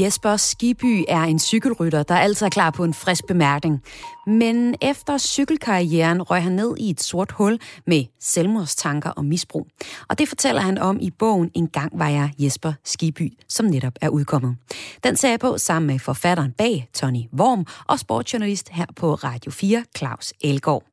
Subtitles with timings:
[0.00, 3.82] Jesper Skiby er en cykelrytter, der altid er klar på en frisk bemærkning.
[4.26, 9.66] Men efter cykelkarrieren røg han ned i et sort hul med selvmordstanker og misbrug.
[10.08, 13.92] Og det fortæller han om i bogen En gang var jeg Jesper Skiby, som netop
[14.00, 14.56] er udkommet.
[15.04, 19.50] Den ser jeg på sammen med forfatteren bag, Tony Worm, og sportsjournalist her på Radio
[19.50, 20.84] 4, Claus Elgård.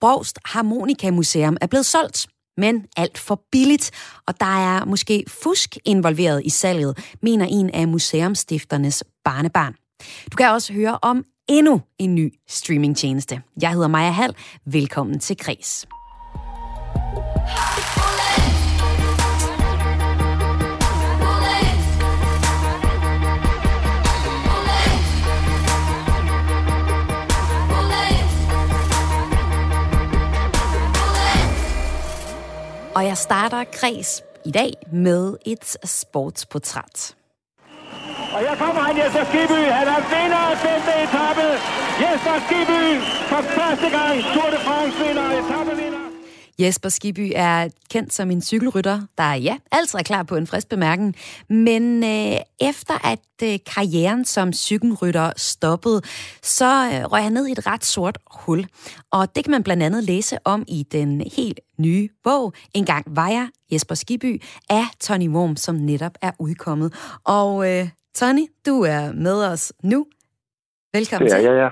[0.00, 2.26] Brogst Harmonika Museum er blevet solgt
[2.56, 3.90] men alt for billigt,
[4.26, 9.74] og der er måske fusk involveret i salget, mener en af museumstifternes barnebarn.
[10.32, 13.42] Du kan også høre om endnu en ny streamingtjeneste.
[13.62, 14.34] Jeg hedder Maja Hall.
[14.66, 15.86] Velkommen til Kres.
[32.94, 37.14] Og jeg starter kreds i dag med et sportsportræt.
[38.34, 39.60] Og her kommer han, Jesper Skiby.
[39.78, 41.46] Han er vinder af femte etape.
[42.02, 42.84] Jesper Skiby
[43.30, 45.93] for første gang Tour de France vinder, etappevinder.
[46.60, 50.68] Jesper Skiby er kendt som en cykelrytter, der ja, altid er klar på en frisk
[50.68, 51.16] bemærkning.
[51.48, 56.00] Men øh, efter at øh, karrieren som cykelrytter stoppede,
[56.42, 58.66] så øh, røg han ned i et ret sort hul.
[59.12, 63.16] Og det kan man blandt andet læse om i den helt nye bog, En gang
[63.16, 67.18] var jeg, Jesper Skiby, af Tony Worm, som netop er udkommet.
[67.24, 70.06] Og øh, Tony, du er med os nu.
[70.92, 71.44] Velkommen ja, til.
[71.44, 71.68] Ja, ja,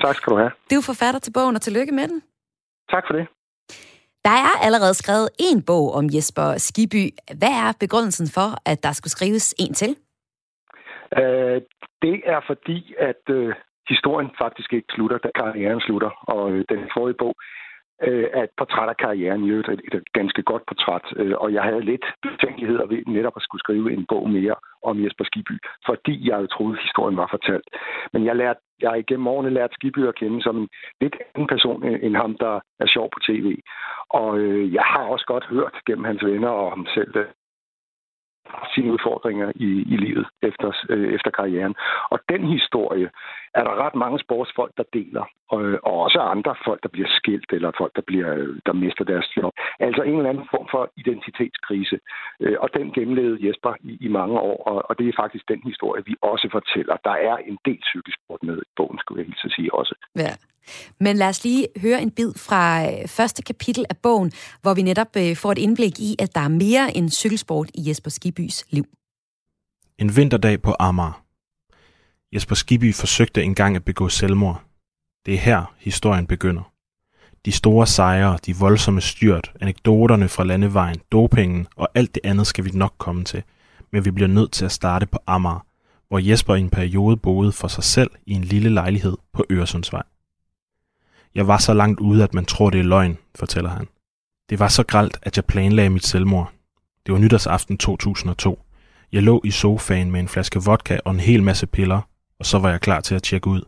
[0.00, 0.50] Tak skal du have.
[0.70, 2.22] Du er forfatter til bogen, og tillykke med den.
[2.90, 3.26] Tak for det.
[4.26, 7.04] Der er allerede skrevet en bog om Jesper Skiby.
[7.40, 9.90] Hvad er begrundelsen for, at der skulle skrives en til?
[11.20, 11.58] Uh,
[12.04, 13.54] det er fordi, at øh,
[13.92, 16.10] historien faktisk ikke slutter, da karrieren slutter.
[16.32, 17.34] Og øh, den forrige bog
[18.02, 21.06] øh, er et portræt af karrieren i øvrigt, et, et ganske godt portræt.
[21.16, 25.04] Øh, og jeg havde lidt betænkeligheder ved netop at skulle skrive en bog mere om
[25.04, 27.68] Jesper Skiby, fordi jeg jo troede, at historien var fortalt.
[28.12, 30.68] Men jeg lærte jeg har igennem årene lært Skiby at kende som en
[31.00, 33.56] lidt anden person end ham, der er sjov på tv.
[34.10, 37.26] Og øh, jeg har også godt hørt gennem hans venner og ham selv øh,
[38.74, 41.74] sine udfordringer i, i livet efter, øh, efter karrieren.
[42.10, 43.10] Og den historie
[43.58, 45.24] er der ret mange sportsfolk, der deler.
[45.54, 48.30] Og, og også andre folk, der bliver skilt, eller folk, der, bliver,
[48.66, 49.52] der mister deres job.
[49.80, 51.96] Altså en eller anden form for identitetskrise.
[52.40, 55.60] Øh, og den gennemlevede Jesper i, i mange år, og, og det er faktisk den
[55.70, 56.96] historie, vi også fortæller.
[57.08, 59.94] Der er en del cykelsport med i bogen, skulle jeg helt sige også.
[60.24, 60.32] Ja.
[61.00, 64.30] Men lad os lige høre en bid fra øh, første kapitel af bogen,
[64.62, 67.80] hvor vi netop øh, får et indblik i, at der er mere end cykelsport i
[67.88, 68.84] Jesper Skibys liv.
[69.98, 71.25] En vinterdag på Amager.
[72.36, 74.62] Jesper Skibby forsøgte engang at begå selvmord.
[75.26, 76.72] Det er her, historien begynder.
[77.44, 82.64] De store sejre, de voldsomme styrt, anekdoterne fra landevejen, dopingen og alt det andet skal
[82.64, 83.42] vi nok komme til.
[83.92, 85.66] Men vi bliver nødt til at starte på Amager,
[86.08, 90.02] hvor Jesper i en periode boede for sig selv i en lille lejlighed på Øresundsvej.
[91.34, 93.88] Jeg var så langt ude, at man tror, det er løgn, fortæller han.
[94.50, 96.52] Det var så gralt, at jeg planlagde mit selvmord.
[97.06, 98.62] Det var nytårsaften 2002.
[99.12, 102.00] Jeg lå i sofaen med en flaske vodka og en hel masse piller,
[102.38, 103.62] og så var jeg klar til at tjekke ud.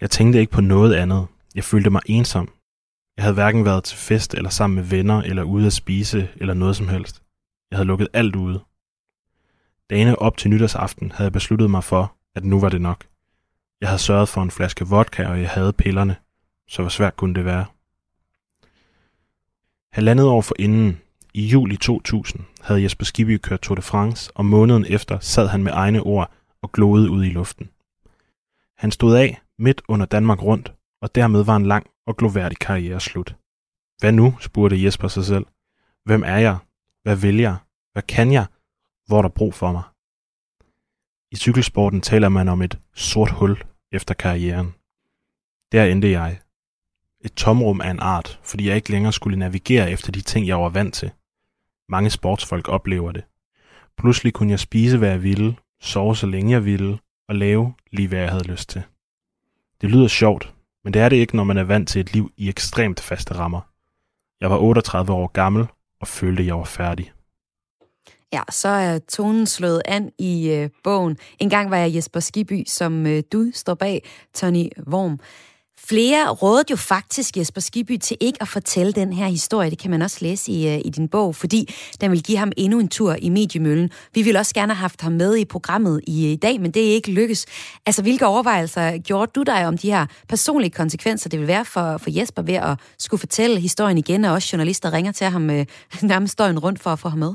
[0.00, 1.26] Jeg tænkte ikke på noget andet.
[1.54, 2.48] Jeg følte mig ensom.
[3.16, 6.54] Jeg havde hverken været til fest eller sammen med venner eller ude at spise eller
[6.54, 7.22] noget som helst.
[7.70, 8.60] Jeg havde lukket alt ude.
[9.90, 13.04] Dagene op til nytårsaften havde jeg besluttet mig for, at nu var det nok.
[13.80, 16.16] Jeg havde sørget for en flaske vodka, og jeg havde pillerne,
[16.68, 17.66] så hvor svært kunne det være.
[19.92, 21.00] Halvandet år for inden,
[21.34, 25.62] i juli 2000, havde Jesper Skibby kørt Tour de France, og måneden efter sad han
[25.62, 26.30] med egne ord
[26.62, 27.70] og gloede ud i luften.
[28.76, 33.00] Han stod af midt under Danmark rundt, og dermed var en lang og gloværdig karriere
[33.00, 33.36] slut.
[33.98, 35.46] Hvad nu, spurgte Jesper sig selv.
[36.04, 36.56] Hvem er jeg?
[37.02, 37.56] Hvad vil jeg?
[37.92, 38.46] Hvad kan jeg?
[39.06, 39.82] Hvor er der brug for mig?
[41.32, 43.62] I cykelsporten taler man om et sort hul
[43.92, 44.74] efter karrieren.
[45.72, 46.40] Der endte jeg.
[47.24, 50.60] Et tomrum af en art, fordi jeg ikke længere skulle navigere efter de ting, jeg
[50.60, 51.10] var vant til.
[51.88, 53.24] Mange sportsfolk oplever det.
[53.98, 55.56] Pludselig kunne jeg spise, hvad jeg ville,
[55.86, 56.98] sove så længe jeg ville,
[57.28, 58.82] og lave lige hvad jeg havde lyst til.
[59.80, 60.54] Det lyder sjovt,
[60.84, 63.34] men det er det ikke, når man er vant til et liv i ekstremt faste
[63.34, 63.60] rammer.
[64.40, 65.66] Jeg var 38 år gammel
[66.00, 67.12] og følte, jeg var færdig.
[68.32, 71.18] Ja, så er tonen slået an i øh, bogen.
[71.38, 74.02] En gang var jeg Jesper Skiby, som øh, du står bag,
[74.34, 75.20] Tony Worm.
[75.88, 79.70] Flere rådede jo faktisk Jesper Skiby til ikke at fortælle den her historie.
[79.70, 82.52] Det kan man også læse i, øh, i din bog, fordi den vil give ham
[82.56, 83.90] endnu en tur i mediemøllen.
[84.14, 86.70] Vi ville også gerne have haft ham med i programmet i, øh, i dag, men
[86.70, 87.46] det er ikke lykkes.
[87.86, 91.98] Altså, hvilke overvejelser gjorde du dig om de her personlige konsekvenser, det vil være for,
[91.98, 95.66] for Jesper ved at skulle fortælle historien igen, og også journalister ringer til ham øh,
[96.02, 97.34] nærmest døgn rundt for at få ham med?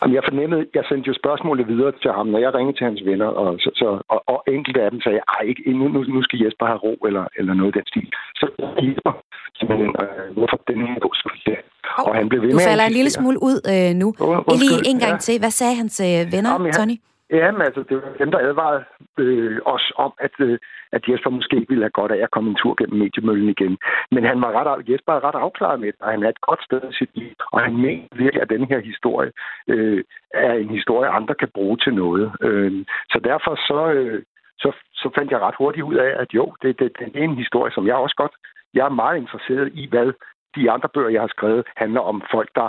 [0.00, 3.00] Jamen, jeg fornemmede, jeg sendte jo spørgsmålet videre til ham, når jeg ringede til hans
[3.10, 5.84] venner, og, så, så, og, og enkelte af dem sagde, ej, ikke, nu,
[6.14, 8.08] nu, skal Jesper have ro, eller, eller noget i den stil.
[8.40, 8.46] Så
[8.86, 9.12] Jesper,
[9.58, 11.56] simpelthen, øh, hvorfor den her bog skal
[11.98, 12.64] oh, Og han blev ved du med...
[12.64, 14.08] Du falder en lille smule ud øh, nu.
[14.20, 15.24] Oh, Lige en gang ja.
[15.26, 15.36] til.
[15.42, 16.96] Hvad sagde hans øh, venner, Jamen, Tony?
[17.30, 18.84] Ja, men altså, det var dem, der advarede
[19.18, 20.58] øh, os om, at, øh,
[20.92, 23.78] at Jesper måske ville have godt af at komme en tur gennem mediemøllen igen.
[24.10, 26.62] Men han var ret, Jesper er ret afklaret med det, og han er et godt
[26.64, 27.32] sted i sit liv.
[27.52, 29.32] Og han mener virkelig, at den her historie
[29.68, 32.32] øh, er en historie, andre kan bruge til noget.
[32.42, 34.22] Øh, så derfor så, øh,
[34.58, 37.36] så, så fandt jeg ret hurtigt ud af, at jo, det, det, det er en
[37.44, 38.32] historie, som jeg også godt...
[38.74, 40.12] Jeg er meget interesseret i, hvad
[40.56, 42.68] de andre bøger, jeg har skrevet, handler om folk, der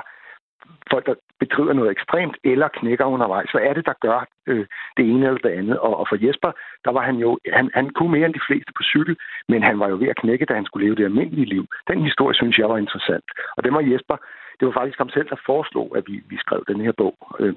[0.92, 3.52] folk, der bedriver noget ekstremt eller knækker undervejs.
[3.52, 4.66] Hvad er det, der gør øh,
[4.98, 5.78] det ene eller det andet?
[5.80, 6.52] Og, og for Jesper,
[6.86, 9.16] der var han jo, han, han kunne mere end de fleste på cykel,
[9.52, 11.66] men han var jo ved at knække, da han skulle leve det almindelige liv.
[11.88, 13.28] Den historie synes jeg var interessant.
[13.58, 14.18] Og det var Jesper,
[14.60, 17.18] det var faktisk ham selv, der foreslog, at vi, vi skrev den her bog.
[17.40, 17.56] Øh,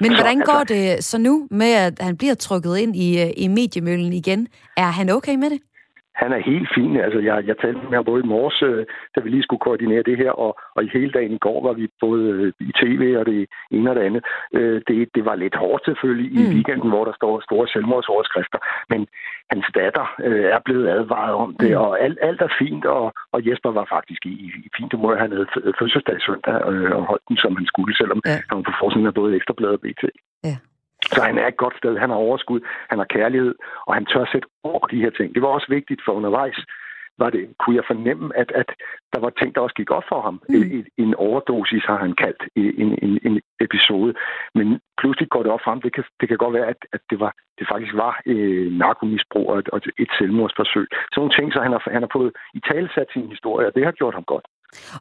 [0.00, 3.08] men hvordan så, går altså, det så nu med, at han bliver trukket ind i,
[3.22, 4.48] øh, i mediemøllen igen?
[4.76, 5.60] Er han okay med det?
[6.14, 6.96] Han er helt fin.
[6.96, 10.02] Altså, jeg, jeg talte med ham både i morges, øh, da vi lige skulle koordinere
[10.02, 13.02] det her, og, og i hele dagen i går var vi både øh, i tv
[13.20, 14.22] og det ene og det andet.
[14.54, 16.52] Øh, det, det var lidt hårdt selvfølgelig i mm.
[16.54, 18.58] weekenden, hvor der står store selvmordsoverskrifter,
[18.92, 19.00] men
[19.52, 20.06] hans datter
[20.56, 21.76] er blevet advaret om det, mm.
[21.76, 24.34] og alt, alt er fint, og, og Jesper var faktisk i,
[24.66, 25.18] i fint humør.
[25.24, 25.46] Han havde
[25.78, 26.54] fødselsdag søndag
[26.96, 28.38] og holdt den, som han skulle, selvom ja.
[28.50, 30.02] han på forsiden af både Ekstrabladet og BT.
[30.44, 30.56] Ja.
[31.14, 31.98] Så han er et godt sted.
[31.98, 32.60] Han har overskud,
[32.90, 33.54] han har kærlighed,
[33.86, 35.34] og han tør sætte ord de her ting.
[35.34, 36.58] Det var også vigtigt for undervejs,
[37.22, 38.70] var det, kunne jeg fornemme, at, at
[39.12, 40.36] der var ting, der også gik op for ham.
[40.48, 40.54] Mm.
[40.76, 44.12] En, en overdosis har han kaldt en, en, en episode.
[44.54, 44.66] Men
[45.00, 45.82] pludselig går det op for ham.
[45.86, 49.46] Det kan, det kan godt være, at, at det, var, det faktisk var øh, narkomisbrug
[49.52, 50.86] og et, og et selvmordsforsøg.
[50.90, 53.84] Sådan nogle ting, så han har, han har fået i talesat sin historie, og det
[53.84, 54.46] har gjort ham godt.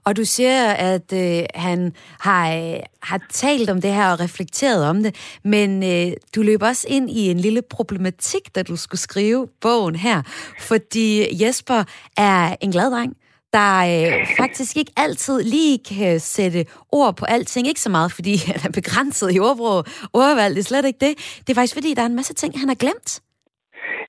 [0.04, 4.86] Og du siger, at øh, han har, øh, har talt om det her og reflekteret
[4.86, 9.02] om det, men øh, du løber også ind i en lille problematik, da du skulle
[9.02, 10.22] skrive bogen her,
[10.60, 11.84] fordi Jesper
[12.18, 13.14] er en glad dreng,
[13.54, 17.68] der øh, faktisk ikke altid lige kan sætte ord på alting.
[17.68, 19.84] Ikke så meget, fordi han er begrænset i ordbrug.
[20.14, 21.18] Ordvalg, det er slet ikke det.
[21.40, 23.22] Det er faktisk, fordi der er en masse ting, han har glemt.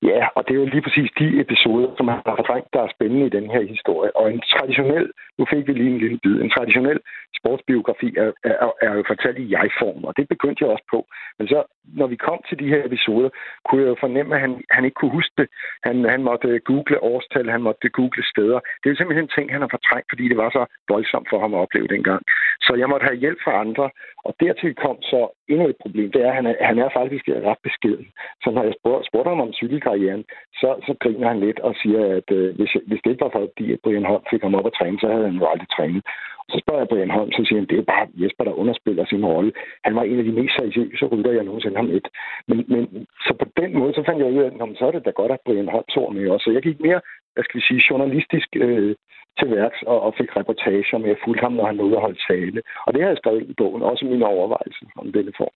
[0.09, 2.93] Ja, og det er jo lige præcis de episoder, som han har fortrængt, der er
[2.95, 4.15] spændende i den her historie.
[4.15, 6.99] Og en traditionel, nu fik vi lige en lille bid, en traditionel
[7.39, 10.99] sportsbiografi er, er, er jo fortalt i jeg-form, og det begyndte jeg også på.
[11.37, 11.59] Men så,
[11.99, 13.29] når vi kom til de her episoder,
[13.65, 15.47] kunne jeg jo fornemme, at han, han ikke kunne huske det.
[15.87, 18.59] Han, han måtte øh, google årstal, han måtte øh, google steder.
[18.79, 20.63] Det er jo simpelthen ting, han har fortrængt, fordi det var så
[20.93, 22.21] voldsomt for ham at opleve dengang.
[22.65, 23.85] Så jeg måtte have hjælp fra andre,
[24.27, 26.11] og dertil kom så endnu et problem.
[26.11, 28.07] Det er, at han er, han er faktisk ret beskeden.
[28.43, 30.23] Så når jeg spurgte, spurgte ham om cykelkarrieren,
[30.61, 33.73] så, så griner han lidt og siger, at øh, hvis, hvis det ikke var fordi,
[33.73, 36.03] at Brian Holm fik ham op at træne, så havde han jo aldrig trænet.
[36.51, 39.25] Så spørger jeg Brian Holm, så siger han, det er bare Jesper, der underspiller sin
[39.25, 39.51] rolle.
[39.85, 42.07] Han var en af de mest seriøse rytter, jeg nogensinde har mødt.
[42.47, 45.05] Men, men så på den måde, så fandt jeg ud af, at så er det
[45.05, 46.43] da godt, at Brian Holm så med også.
[46.43, 47.01] Så jeg gik mere,
[47.33, 48.95] hvad skal vi sige, journalistisk øh,
[49.39, 51.07] til værks og, og fik reportager med.
[51.13, 52.59] Jeg fulgte ham, når han nåede at holde tale.
[52.85, 55.55] Og det har jeg skrevet i bogen, også mine overvejelser om denne form.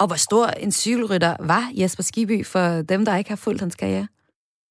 [0.00, 3.76] Og hvor stor en cykelrytter var Jesper Skiby for dem, der ikke har fulgt hans
[3.82, 4.06] karriere?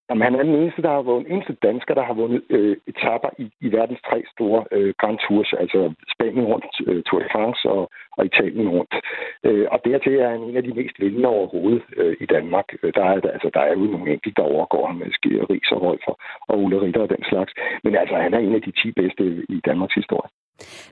[0.10, 3.30] Jamen, han er den eneste, der har vundet, eneste dansker, der har vundet øh, etapper
[3.38, 7.70] i, i verdens tre store øh, Grand Tours, altså Spanien rundt, øh, Tour de France
[7.70, 7.84] og,
[8.18, 8.94] og Italien rundt.
[9.44, 12.68] Øh, og dertil er han en af de mest vindende overhovedet øh, i Danmark.
[12.84, 15.72] Øh, der er, altså, der er jo nogle enkelte, der overgår ham med Skier, Ries
[15.72, 16.06] og Rolf
[16.48, 17.52] og Ulle Ritter og den slags.
[17.84, 20.30] Men altså, han er en af de 10 bedste i Danmarks historie.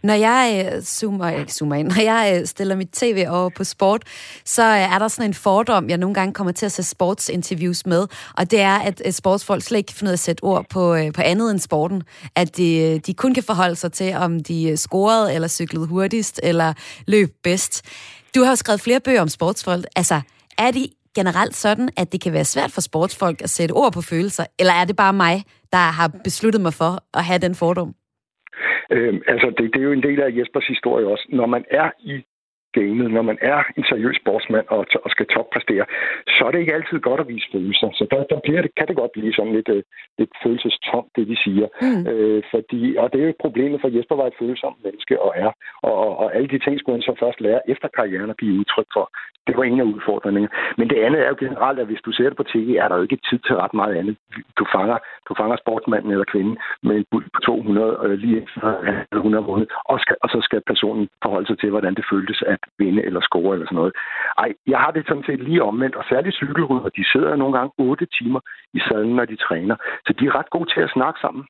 [0.03, 3.63] Når jeg øh, zoomer, ikke zoomer ind, når jeg øh, stiller mit tv over på
[3.63, 4.03] sport,
[4.45, 7.85] så øh, er der sådan en fordom, jeg nogle gange kommer til at se sportsinterviews
[7.85, 10.43] med, og det er, at øh, sportsfolk slet ikke kan finde ud af at sætte
[10.43, 12.03] ord på, øh, på andet end sporten.
[12.35, 16.73] At de, de kun kan forholde sig til, om de scorede, eller cyklede hurtigst, eller
[17.07, 17.81] løb bedst.
[18.35, 19.85] Du har jo skrevet flere bøger om sportsfolk.
[19.95, 20.21] Altså,
[20.57, 24.01] er det generelt sådan, at det kan være svært for sportsfolk at sætte ord på
[24.01, 27.93] følelser, eller er det bare mig, der har besluttet mig for at have den fordom?
[28.91, 31.25] Øh, altså, det, det er jo en del af Jespers historie også.
[31.29, 32.23] Når man er i
[32.79, 35.85] gamet, når man er en seriøs sportsmand og, og skal toppræstere,
[36.35, 37.89] så er det ikke altid godt at vise følelser.
[37.99, 39.81] Så der, der bliver det, kan det godt blive sådan lidt, uh,
[40.19, 41.67] lidt følelsestomt, det de siger.
[41.85, 42.03] Mm.
[42.11, 45.51] Øh, fordi, og det er jo problemet for Jesper var et følsomt menneske og er.
[45.87, 48.59] Og, og, og alle de ting skulle han så først lære efter karrieren at give
[48.59, 49.05] udtryk for.
[49.47, 50.49] Det var en af udfordringerne.
[50.77, 52.95] Men det andet er jo generelt, at hvis du ser det på tv, er der
[52.95, 54.15] jo ikke tid til ret meget andet.
[54.59, 54.97] Du fanger,
[55.27, 58.61] du fanger sportsmanden eller kvinden med en bud på 200 øh, lige efter
[59.11, 62.60] 100 måneder, og, skal, og så skal personen forholde sig til, hvordan det føltes at
[62.79, 63.93] vinde eller score eller sådan noget.
[64.37, 67.71] Ej, jeg har det sådan set lige omvendt, og særligt cykelrytter, de sidder nogle gange
[67.77, 68.39] 8 timer
[68.73, 69.75] i sadlen, når de træner.
[70.05, 71.43] Så de er ret gode til at snakke sammen.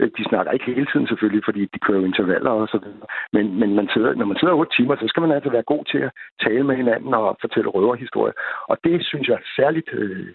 [0.00, 3.08] Øh, de snakker ikke hele tiden selvfølgelig, fordi de kører intervaller og så videre.
[3.32, 5.84] Men, men man sidder, når man sidder 8 timer, så skal man altså være god
[5.84, 6.12] til at
[6.44, 8.36] tale med hinanden og fortælle røverhistorier.
[8.70, 10.26] Og det synes jeg er særligt, øh,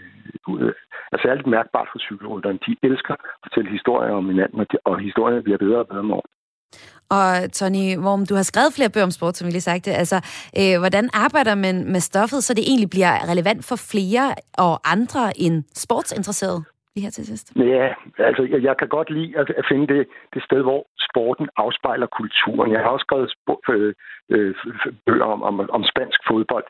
[1.12, 2.60] er særligt mærkbart for cykelrytterne.
[2.68, 6.04] De elsker at fortælle historier om hinanden, og, de, og historierne bliver bedre og bedre
[6.04, 6.26] med år.
[7.10, 9.92] Og Tony Worm, du har skrevet flere bøger om sport, som vi lige sagde.
[9.92, 10.18] Altså,
[10.60, 15.24] øh, hvordan arbejder man med stoffet, så det egentlig bliver relevant for flere og andre
[15.40, 16.64] end sportsinteresserede?
[16.96, 17.48] lige her til sidst?
[17.56, 21.48] Ja, altså jeg, jeg kan godt lide at, at finde det, det sted, hvor sporten
[21.58, 22.72] afspejler kulturen.
[22.72, 23.30] Jeg har også skrevet
[23.70, 23.94] øh,
[24.30, 24.56] øh,
[25.06, 26.66] bøger om, om, om spansk fodbold.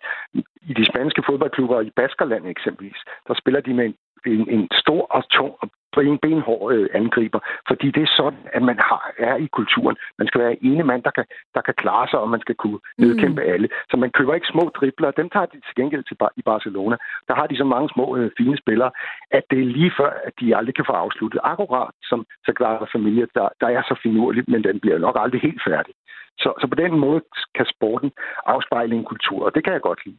[0.69, 5.01] I de spanske fodboldklubber i Baskerland eksempelvis, der spiller de med en, en, en stor
[5.15, 5.69] og tung og
[6.01, 9.95] en benhård øh, angriber, fordi det er sådan, at man har, er i kulturen.
[10.17, 12.79] Man skal være ene mand, der kan, der kan klare sig, og man skal kunne
[12.97, 13.51] nedkæmpe mm.
[13.53, 13.67] alle.
[13.89, 15.11] Så man køber ikke små dribler.
[15.11, 16.95] Dem tager de til gengæld til i Barcelona.
[17.27, 18.91] Der har de så mange små øh, fine spillere,
[19.31, 21.39] at det er lige før, at de aldrig kan få afsluttet.
[21.43, 25.61] Akkurat som Sagrada Familie, der, der er så finurligt, men den bliver nok aldrig helt
[25.67, 25.93] færdig.
[26.37, 27.21] Så, så på den måde
[27.55, 28.11] kan sporten
[28.45, 30.17] afspejle en kultur, og det kan jeg godt lide.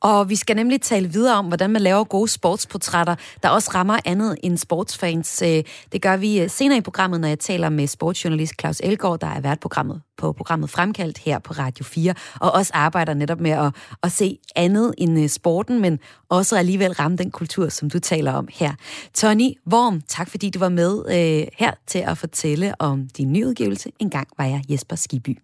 [0.00, 3.98] Og vi skal nemlig tale videre om, hvordan man laver gode sportsportrætter, der også rammer
[4.04, 5.42] andet end sportsfans.
[5.42, 9.20] Øh, det gør vi øh, senere i programmet, når jeg taler med sportsjournalist Claus Elgaard,
[9.20, 13.40] der er vært programmet på programmet Fremkaldt her på Radio 4, og også arbejder netop
[13.40, 15.98] med at, at se andet end øh, sporten, men
[16.30, 18.72] også alligevel ramme den kultur, som du taler om her.
[19.14, 23.92] Tony Worm, tak fordi du var med øh, her til at fortælle om din nyudgivelse.
[23.98, 25.38] En gang var jeg Jesper Skiby.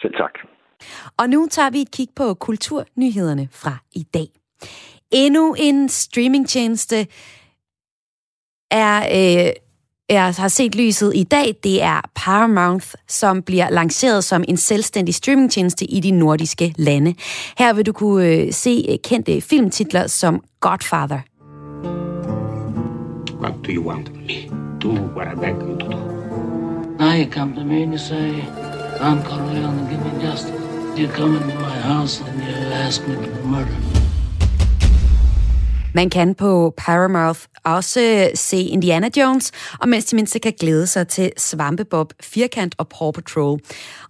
[0.00, 0.57] Selv tak.
[1.16, 4.28] Og nu tager vi et kig på kulturnyhederne fra i dag.
[5.10, 7.06] Endnu en streamingtjeneste
[8.70, 9.46] er...
[9.46, 9.52] Øh,
[10.10, 15.14] jeg har set lyset i dag, det er Paramount, som bliver lanceret som en selvstændig
[15.14, 17.14] streamingtjeneste i de nordiske lande.
[17.58, 21.20] Her vil du kunne øh, se kendte filmtitler som Godfather.
[23.40, 24.50] What do you want me?
[24.80, 25.96] Do what I beg you to do.
[26.98, 28.42] Now you come to me and you say,
[28.98, 30.67] Don Corleone, give me justice.
[30.98, 33.76] You come into my house and you ask me to murder.
[35.94, 41.08] Man kan på Paramount også se Indiana Jones, og mens de mindste kan glæde sig
[41.08, 43.60] til Svampebob, Firkant og Paw Patrol.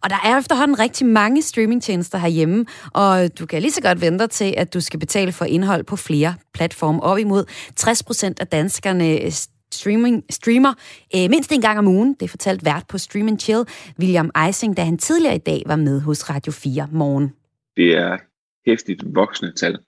[0.03, 4.27] Og der er efterhånden rigtig mange streamingtjenester herhjemme, og du kan lige så godt vente
[4.27, 7.03] til, at du skal betale for indhold på flere platforme.
[7.03, 7.45] Op imod
[7.77, 9.31] 60 procent af danskerne
[9.73, 10.75] streaming, streamer
[11.15, 12.15] øh, mindst en gang om ugen.
[12.15, 13.65] Det fortalt vært på Stream and Chill,
[13.99, 17.33] William Eising, da han tidligere i dag var med hos Radio 4 Morgen.
[17.77, 18.19] Det er
[18.67, 19.79] hæftigt voksne tal,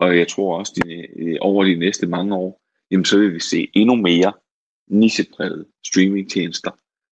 [0.00, 3.40] og jeg tror også, at øh, over de næste mange år, jamen, så vil vi
[3.40, 4.32] se endnu mere
[4.90, 6.70] nicheprægede streamingtjenester,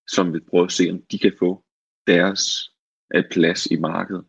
[0.08, 1.62] som vil prøve at se, om de kan få
[2.06, 2.70] deres
[3.14, 4.24] øh, plads i markedet.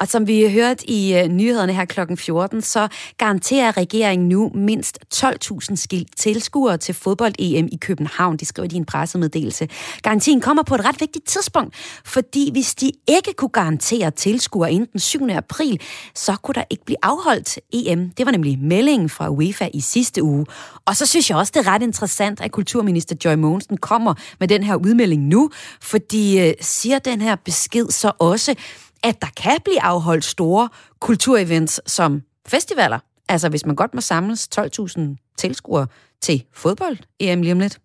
[0.00, 2.00] Og som vi hørt i uh, nyhederne her kl.
[2.16, 2.88] 14, så
[3.18, 8.36] garanterer regeringen nu mindst 12.000 tilskuere til fodbold-EM i København.
[8.36, 9.68] Det skriver de i en pressemeddelelse.
[10.02, 11.74] Garantien kommer på et ret vigtigt tidspunkt,
[12.04, 15.28] fordi hvis de ikke kunne garantere tilskuere inden den 7.
[15.30, 15.80] april,
[16.14, 18.10] så kunne der ikke blive afholdt EM.
[18.10, 20.46] Det var nemlig meldingen fra UEFA i sidste uge.
[20.84, 24.48] Og så synes jeg også, det er ret interessant, at kulturminister Joy Mogensen kommer med
[24.48, 25.50] den her udmelding nu,
[25.80, 28.54] fordi øh, siger den her besked så også,
[29.02, 30.68] at der kan blive afholdt store
[31.00, 32.98] kulturevents som festivaler.
[33.28, 35.00] Altså hvis man godt må samles 12.000
[35.38, 35.86] tilskuere
[36.20, 37.78] til fodbold EM lige om lidt.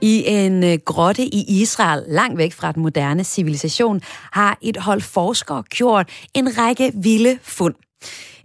[0.00, 4.00] I en øh, grotte i Israel, langt væk fra den moderne civilisation,
[4.32, 7.74] har et hold forskere gjort en række vilde fund.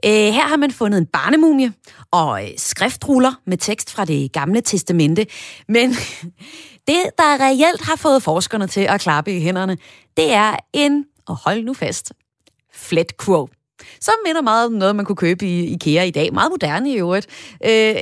[0.06, 1.74] Øh, her har man fundet en barnemumie
[2.12, 5.26] og øh, skriftruller med tekst fra det gamle testamente.
[5.68, 5.90] Men
[6.88, 9.78] det, der reelt har fået forskerne til at klappe i hænderne,
[10.18, 12.14] det er en, og hold nu fast,
[12.74, 13.61] flet quote
[14.00, 16.34] som minder meget om noget, man kunne købe i IKEA i dag.
[16.34, 17.58] Meget moderne i øvrigt.
[17.66, 17.96] Øh,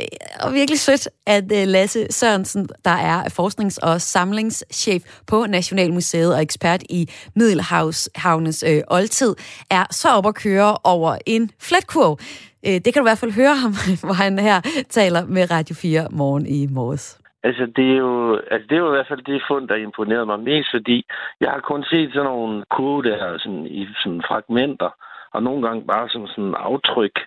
[0.43, 6.41] og virkelig sødt, at øh, Lasse Sørensen, der er forsknings- og samlingschef på Nationalmuseet og
[6.41, 9.36] ekspert i Middelhavshavnes øh, oldtid,
[9.71, 12.19] er så op at køre over en flatkurv.
[12.65, 13.74] Øh, det kan du i hvert fald høre ham,
[14.05, 17.19] hvor han her taler med Radio 4 morgen i morges.
[17.43, 20.25] Altså det, er jo, altså, det er jo i hvert fald det fund, der imponerede
[20.25, 21.05] mig mest, fordi
[21.41, 24.91] jeg har kun set sådan nogle kurve der sådan, i sådan fragmenter,
[25.33, 27.19] og nogle gange bare som sådan aftryk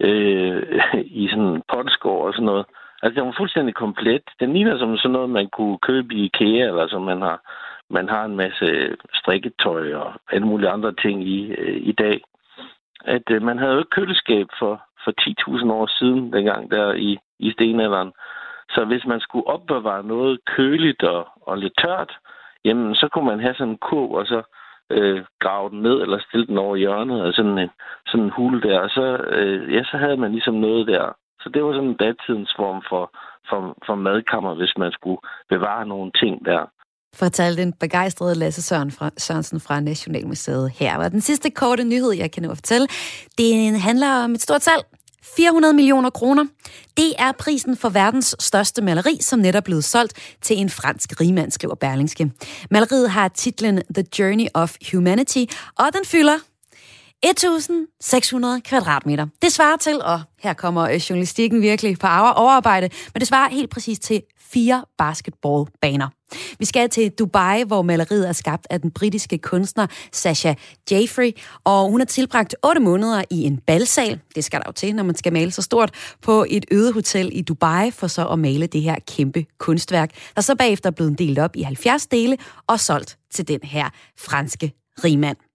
[0.00, 0.62] øh,
[1.22, 2.66] i sådan potskår og sådan noget.
[3.02, 4.22] Altså, det var fuldstændig komplet.
[4.40, 7.40] Den ligner som sådan noget, man kunne købe i IKEA, eller som man har,
[7.90, 12.20] man har en masse strikketøj og alle mulige andre ting i øh, i dag.
[13.04, 15.12] At øh, man havde jo ikke køleskab for, for
[15.60, 18.12] 10.000 år siden, dengang der i, i stenalderen.
[18.74, 22.18] Så hvis man skulle opbevare noget køligt og, og lidt tørt,
[22.64, 24.42] jamen så kunne man have sådan en kurv, og så
[24.90, 27.70] øh, grave den ned eller stille den over hjørnet af sådan en,
[28.06, 28.78] sådan en hul der.
[28.80, 29.06] Og så,
[29.36, 31.04] øh, ja, så havde man ligesom noget der.
[31.42, 33.04] Så det var sådan en datidens form for,
[33.48, 36.62] for, for madkammer, hvis man skulle bevare nogle ting der.
[37.14, 40.98] Fortalte den begejstrede Lasse Søren fra, Sørensen fra Nationalmuseet her.
[40.98, 42.86] Og den sidste korte nyhed, jeg kan nå at fortælle,
[43.38, 44.82] det handler om et stort salg
[45.22, 46.44] 400 millioner kroner.
[46.96, 50.12] Det er prisen for verdens største maleri, som netop er blevet solgt
[50.42, 52.30] til en fransk rigmand, skriver Berlingske.
[52.70, 55.44] Maleriet har titlen The Journey of Humanity,
[55.78, 56.38] og den fylder
[57.26, 59.26] 1.600 kvadratmeter.
[59.42, 63.70] Det svarer til, og her kommer øh, journalistikken virkelig på overarbejde, men det svarer helt
[63.70, 64.22] præcis til
[64.52, 66.08] fire basketballbaner.
[66.58, 70.54] Vi skal til Dubai, hvor maleriet er skabt af den britiske kunstner Sasha
[70.90, 71.32] Jeffrey,
[71.64, 74.20] og hun har tilbragt 8 måneder i en balsal.
[74.34, 77.30] Det skal der jo til, når man skal male så stort på et øde hotel
[77.32, 81.18] i Dubai, for så at male det her kæmpe kunstværk, der så bagefter er blevet
[81.18, 84.72] delt op i 70 dele og solgt til den her franske
[85.04, 85.49] rigmand.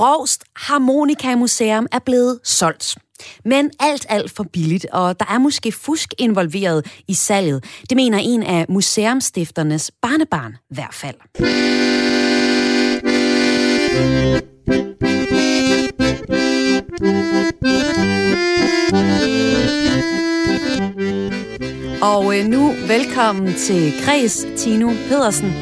[0.00, 2.96] Brogst Harmonika Museum er blevet solgt.
[3.44, 7.64] Men alt, alt for billigt, og der er måske fusk involveret i salget.
[7.90, 11.16] Det mener en af museumstifternes barnebarn i hvert fald.
[22.02, 25.52] Og øh, nu velkommen til Kreds Tino Pedersen.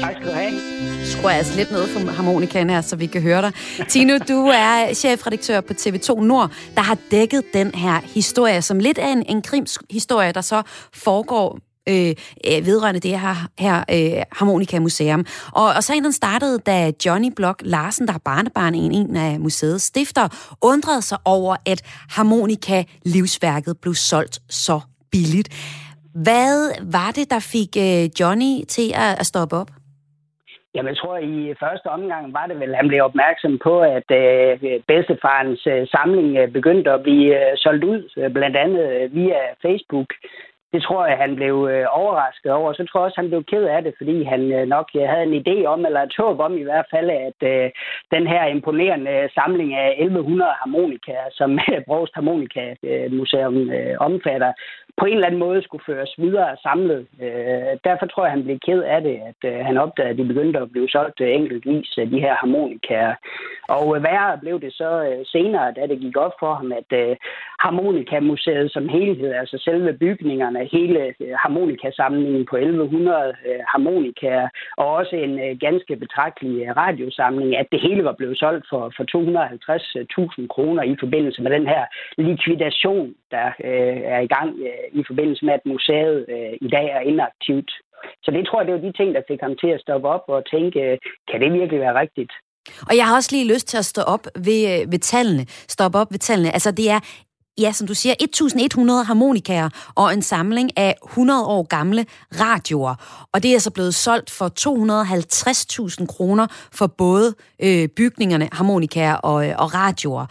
[0.00, 0.79] Tak skal du have.
[1.20, 3.52] Skruer jeg altså lidt ned for harmonikaen her, så vi kan høre dig.
[3.88, 8.98] Tino, du er chefredaktør på TV2 Nord, der har dækket den her historie, som lidt
[8.98, 10.62] er en, en krimshistorie, der så
[10.94, 11.58] foregår
[11.88, 12.14] øh,
[12.46, 15.26] øh vedrørende det her, her øh, Harmonika Museum.
[15.52, 19.40] Og, og sagen den startede, da Johnny Block Larsen, der er barnebarn en, en af
[19.40, 20.28] museets stifter,
[20.60, 25.48] undrede sig over, at Harmonika livsværket blev solgt så billigt.
[26.14, 29.79] Hvad var det, der fik øh, Johnny til at, at stoppe op?
[30.74, 34.80] Jamen, jeg tror, i første omgang var det vel, han blev opmærksom på, at øh,
[34.86, 39.40] bedstefarens øh, samling øh, begyndte at blive øh, solgt ud, øh, blandt andet øh, via
[39.62, 40.06] Facebook.
[40.72, 42.72] Det tror jeg, han blev øh, overrasket over.
[42.72, 45.26] Så tror jeg også, han blev ked af det, fordi han øh, nok øh, havde
[45.30, 47.70] en idé om, eller et håb om i hvert fald, at øh,
[48.14, 53.96] den her imponerende øh, samling af 1100 harmonikaer, som øh, Brost Harmonika øh, Museum øh,
[53.98, 54.52] omfatter,
[55.00, 57.06] på en eller anden måde skulle føres videre samlet.
[57.22, 60.24] Øh, derfor tror jeg, han blev ked af det, at øh, han opdagede, at de
[60.24, 63.14] begyndte at blive solgt øh, enkeltvis af de her harmonikaer.
[63.68, 66.90] Og øh, værre blev det så øh, senere, da det gik op for ham, at
[67.02, 67.16] øh,
[67.64, 75.16] Harmonikamuseet som helhed, altså selve bygningerne, hele øh, harmonikasamlingen på 1100 øh, harmonikaer, og også
[75.16, 79.04] en øh, ganske betragtelig radiosamling, at det hele var blevet solgt for, for
[80.42, 81.82] 250.000 kroner i forbindelse med den her
[82.18, 86.86] likvidation, der øh, er i gang øh, i forbindelse med, at museet øh, i dag
[86.96, 87.72] er inaktivt.
[88.24, 90.24] Så det tror jeg, det var de ting, der fik ham til at stoppe op
[90.28, 90.98] og tænke,
[91.30, 92.32] kan det virkelig være rigtigt?
[92.88, 95.44] Og jeg har også lige lyst til at stå op ved, ved tallene,
[95.74, 96.50] stoppe op ved tallene.
[96.52, 97.00] Altså det er
[97.60, 102.06] ja, som du siger, 1100 harmonikaer og en samling af 100 år gamle
[102.40, 102.94] radioer.
[103.32, 104.48] Og det er så blevet solgt for
[106.00, 110.26] 250.000 kroner for både øh, bygningerne, harmonikaer og, øh, og radioer.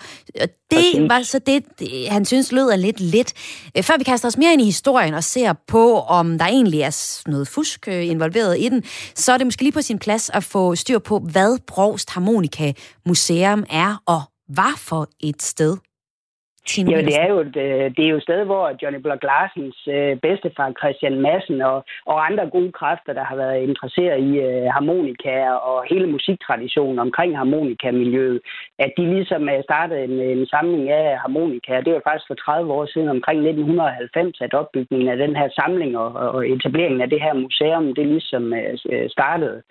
[0.72, 1.64] Det var så det,
[2.10, 3.34] han synes lød er lidt lidt.
[3.78, 6.82] Øh, før vi kaster os mere ind i historien og ser på, om der egentlig
[6.82, 8.84] er noget fusk øh, involveret i den,
[9.16, 12.74] så er det måske lige på sin plads at få styr på, hvad Brogst Harmonika
[13.06, 14.22] Museum er og
[14.56, 15.78] var for et sted.
[16.68, 19.78] Tine det er jo et, øh, det er jo et sted, hvor Johnny Block Larsens
[19.88, 24.66] øh, bedstefar Christian Madsen og, og andre gode kræfter, der har været interesseret i uh,
[24.76, 25.36] harmonika
[25.70, 28.40] og hele musiktraditionen omkring harmonikamiljøet,
[28.80, 31.82] at de ligesom startede en, en samling af harmonika.
[31.86, 35.98] Det var faktisk for 30 år siden, omkring 1990, at opbygningen af den her samling
[35.98, 38.44] og, og etableringen af det her museum, det ligesom
[38.94, 39.62] uh, startede.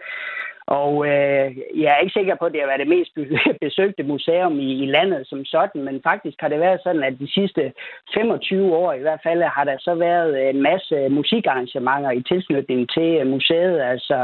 [0.68, 1.46] Og øh,
[1.82, 3.12] jeg er ikke sikker på, at det har været det mest
[3.66, 7.32] besøgte museum i, i landet som sådan, men faktisk har det været sådan, at de
[7.38, 7.72] sidste
[8.14, 13.08] 25 år i hvert fald har der så været en masse musikarrangementer i tilknytning til
[13.20, 13.80] øh, museet.
[13.92, 14.18] Altså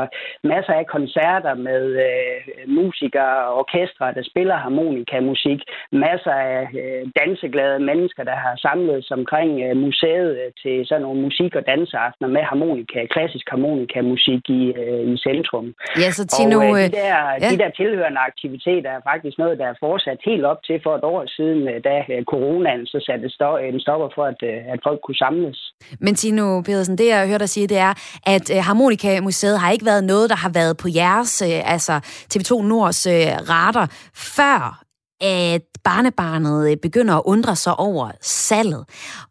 [0.45, 5.61] masser af koncerter med øh, musikere og orkestre, der spiller harmonikamusik.
[5.93, 11.21] Masser af øh, danseglade mennesker, der har samlet omkring øh, museet øh, til sådan nogle
[11.21, 15.75] musik- og danseaftener med harmonika, klassisk harmonikamusik i, øh, i centrum.
[16.03, 16.59] Ja, så Tino...
[16.59, 17.49] Og øh, de, der, ja.
[17.53, 21.05] de der tilhørende aktiviteter er faktisk noget, der er fortsat helt op til for et
[21.05, 23.29] år siden, øh, da øh, coronaen så satte
[23.68, 25.59] en stopper for, at, øh, at folk kunne samles.
[26.01, 27.92] Men Tino Pedersen, det jeg hørt dig sige, det er,
[28.35, 31.42] at Harmonika Museet har ikke været noget, der har været på jeres,
[31.75, 31.94] altså
[32.33, 33.07] TV2 Nords
[33.51, 33.88] radar,
[34.37, 34.85] før
[35.25, 38.83] at barnebarnet øh, begynder at undre sig over salget.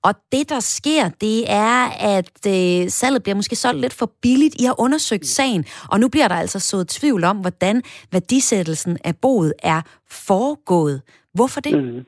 [0.03, 1.37] Og det, der sker, det
[1.69, 1.79] er,
[2.17, 4.55] at øh, salget bliver måske solgt lidt for billigt.
[4.61, 9.13] I har undersøgt sagen, og nu bliver der altså sået tvivl om, hvordan værdisættelsen af
[9.21, 9.81] boet er
[10.27, 11.01] foregået.
[11.33, 11.83] Hvorfor det?
[11.83, 12.05] Mm.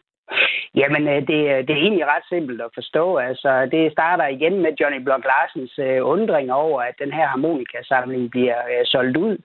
[0.82, 3.18] Jamen, øh, det, øh, det er egentlig ret simpelt at forstå.
[3.18, 8.32] Altså, det starter igen med Johnny Block Larsens uh, undring over, at den her harmonikasamling
[8.32, 9.38] bliver uh, solgt ud.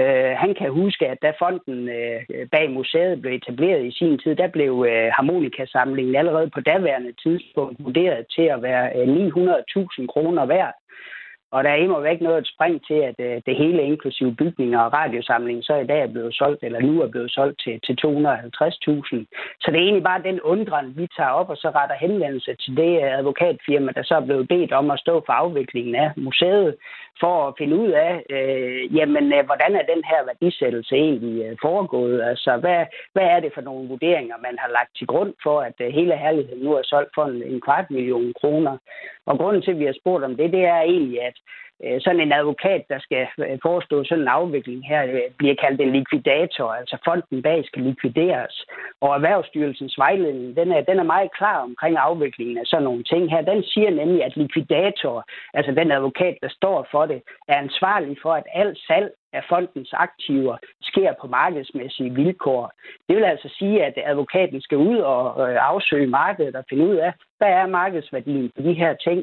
[0.00, 2.20] Øh, han kan huske, at da fonden øh,
[2.52, 7.84] bag museet blev etableret i sin tid, der blev øh, harmonikasamlingen allerede på daværende tidspunkt
[7.84, 10.74] vurderet til at være øh, 900.000 kroner værd.
[11.50, 14.80] Og der er imod væk noget at spring til, at øh, det hele, inklusive bygninger
[14.80, 17.94] og radiosamlingen så i dag er blevet solgt, eller nu er blevet solgt til, til
[18.06, 18.06] 250.000.
[19.62, 22.76] Så det er egentlig bare den undren, vi tager op, og så retter henvendelse til
[22.76, 26.76] det advokatfirma, der så er blevet bedt om at stå for afviklingen af museet,
[27.20, 31.56] for at finde ud af, øh, jamen, øh, hvordan er den her værdisættelse egentlig øh,
[31.62, 32.22] foregået?
[32.22, 35.76] Altså, hvad, hvad er det for nogle vurderinger, man har lagt til grund for, at
[35.80, 38.76] øh, hele herligheden nu er solgt for en, en kvart million kroner?
[39.26, 41.37] Og grunden til, at vi har spurgt om det, det er egentlig, at
[41.84, 45.80] Øh, sådan en advokat, der skal øh, forestå sådan en afvikling her, øh, bliver kaldt
[45.80, 48.64] en likvidator, altså fonden bag skal likvideres.
[49.00, 53.30] Og Erhvervsstyrelsens vejledning, den er, den er meget klar omkring afviklingen af sådan nogle ting
[53.30, 53.40] her.
[53.40, 55.24] Den siger nemlig, at likvidator,
[55.54, 59.92] altså den advokat, der står for det, er ansvarlig for, at alt salg af fondens
[59.92, 62.72] aktiver sker på markedsmæssige vilkår.
[63.08, 66.96] Det vil altså sige, at advokaten skal ud og øh, afsøge markedet og finde ud
[66.96, 69.18] af, hvad er markedsværdien på de her ting,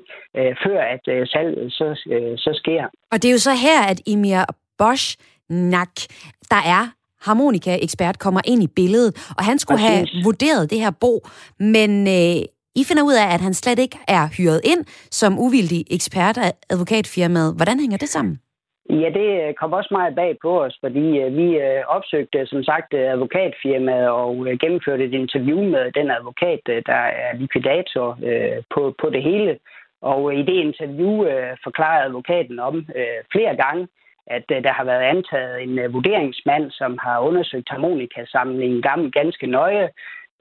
[0.63, 1.88] før at salget så
[2.38, 2.84] så sker.
[3.12, 4.43] Og det er jo så her, at Emir
[4.78, 5.17] Bosch
[5.49, 5.95] Nak,
[6.51, 6.84] der er
[7.21, 10.12] harmonika-ekspert, kommer ind i billedet, og han skulle Præcis.
[10.13, 11.28] have vurderet det her bo,
[11.60, 15.86] men øh, I finder ud af, at han slet ikke er hyret ind som uvildig
[15.91, 17.56] ekspert af advokatfirmaet.
[17.56, 18.39] Hvordan hænger det sammen?
[18.89, 22.63] Ja, det øh, kom også meget bag på os, fordi øh, vi øh, opsøgte som
[22.63, 28.17] sagt advokatfirmaet og gennemførte et interview med den advokat, der er likvidator
[28.74, 29.60] på, på det hele.
[30.02, 31.26] Og i det interview
[31.63, 32.86] forklarede advokaten om
[33.32, 33.88] flere gange,
[34.28, 39.89] at der har været antaget en vurderingsmand, som har undersøgt harmonikasamlingen gammel ganske nøje,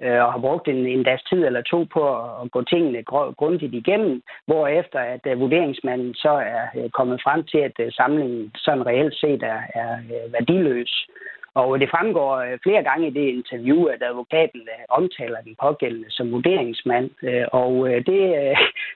[0.03, 3.03] Øh, og har brugt en, en dags tid eller to på at, at gå tingene
[3.41, 8.87] grundigt igennem, hvorefter at øh, vurderingsmanden så er øh, kommet frem til, at samlingen sådan
[8.87, 9.91] reelt set er, er
[10.33, 11.07] værdiløs.
[11.55, 17.11] Og det fremgår flere gange i det interview, at advokaten omtaler den pågældende som vurderingsmand.
[17.53, 18.21] Og det,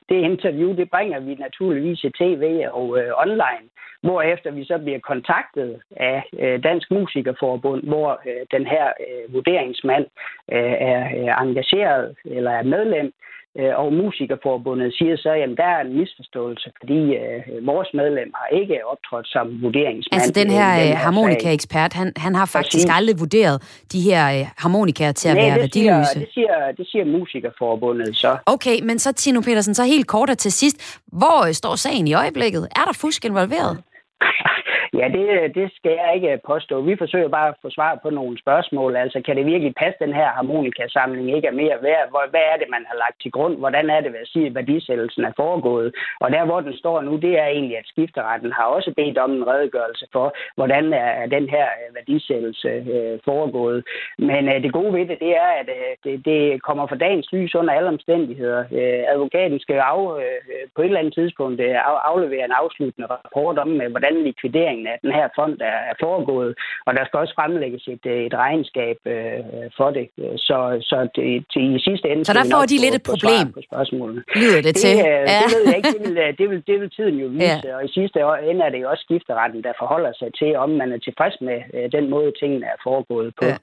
[0.09, 3.65] det interview, det bringer vi naturligvis i tv og øh, online,
[4.01, 8.93] hvorefter vi så bliver kontaktet af øh, Dansk Musikerforbund, hvor øh, den her
[9.29, 10.07] vurderingsmand
[10.49, 13.13] er engageret eller er medlem
[13.57, 18.87] og Musikerforbundet siger så, at der er en misforståelse, fordi øh, vores medlem har ikke
[18.87, 20.15] optrådt som vurderingsmand.
[20.15, 24.23] Altså den her, den her øh, harmonika-ekspert, han, han har faktisk aldrig vurderet de her
[24.41, 26.13] øh, harmonikaer til at Nej, være det værdiløse.
[26.13, 28.37] Siger, det, siger, det siger Musikerforbundet så.
[28.47, 31.01] Okay, men så Tino Petersen, så helt kort til sidst.
[31.07, 32.69] Hvor står sagen i øjeblikket?
[32.77, 33.79] Er der fusk involveret?
[35.01, 36.81] Ja, det, det skal jeg ikke påstå.
[36.81, 38.97] Vi forsøger bare at få svar på nogle spørgsmål.
[38.97, 42.31] Altså, kan det virkelig passe, den her harmonikasamling ikke er mere værd?
[42.31, 43.55] Hvad er det, man har lagt til grund?
[43.59, 45.95] Hvordan er det, hvad sige, værdisættelsen er foregået?
[46.21, 49.33] Og der, hvor den står nu, det er egentlig, at skifteretten har også bedt om
[49.33, 53.85] en redegørelse for, hvordan er den her øh, værdisættelse øh, foregået.
[54.19, 57.33] Men øh, det gode ved det, det er, at øh, det, det kommer for dagens
[57.33, 58.61] lys under alle omstændigheder.
[58.79, 61.75] Øh, advokaten skal af, øh, øh, på et eller andet tidspunkt øh,
[62.11, 66.51] aflevere en afsluttende rapport om, øh, hvordan likvideringen af den her fond er, er foregået,
[66.87, 69.41] og der skal også fremlægges et, øh, et regnskab øh,
[69.79, 70.07] for det.
[70.47, 70.59] Så,
[70.91, 72.25] så det, til, i sidste ende...
[72.25, 74.21] Så der får de lidt et problem, på spørgsmålene.
[74.43, 74.95] lyder det, det til.
[74.99, 75.41] Øh, ja.
[75.43, 77.77] Det ved jeg ikke, det vil, øh, det vil, det vil tiden jo vise, ja.
[77.77, 78.19] og i sidste
[78.51, 81.59] ende er det jo også skifteretten, der forholder sig til, om man er tilfreds med
[81.97, 83.47] den måde, tingene er foregået på.
[83.47, 83.57] Ja.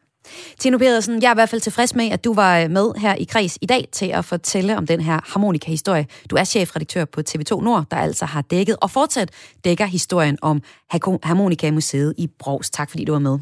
[0.60, 3.24] Tino Pedersen, jeg er i hvert fald tilfreds med, at du var med her i
[3.24, 6.08] Kreds i dag til at fortælle om den her harmonika-historie.
[6.30, 9.32] Du er chefredaktør på TV2 Nord, der altså har dækket og fortsat
[9.66, 10.62] dækker historien om
[11.24, 12.70] Harmonika-museet i Brovs.
[12.70, 13.40] Tak fordi du var med.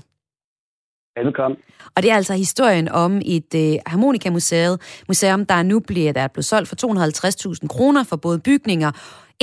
[1.16, 1.58] Velkommen.
[1.96, 6.28] Og det er altså historien om et øh, harmonikamuseum, museum, der nu bliver, der er
[6.28, 6.76] blevet solgt for
[7.56, 8.92] 250.000 kroner for både bygninger,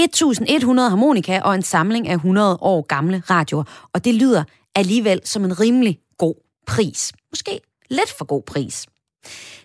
[0.01, 3.65] 1.100 harmonika og en samling af 100 år gamle radioer.
[3.93, 6.35] Og det lyder alligevel som en rimelig god
[6.67, 7.13] pris.
[7.33, 8.87] Måske lidt for god pris.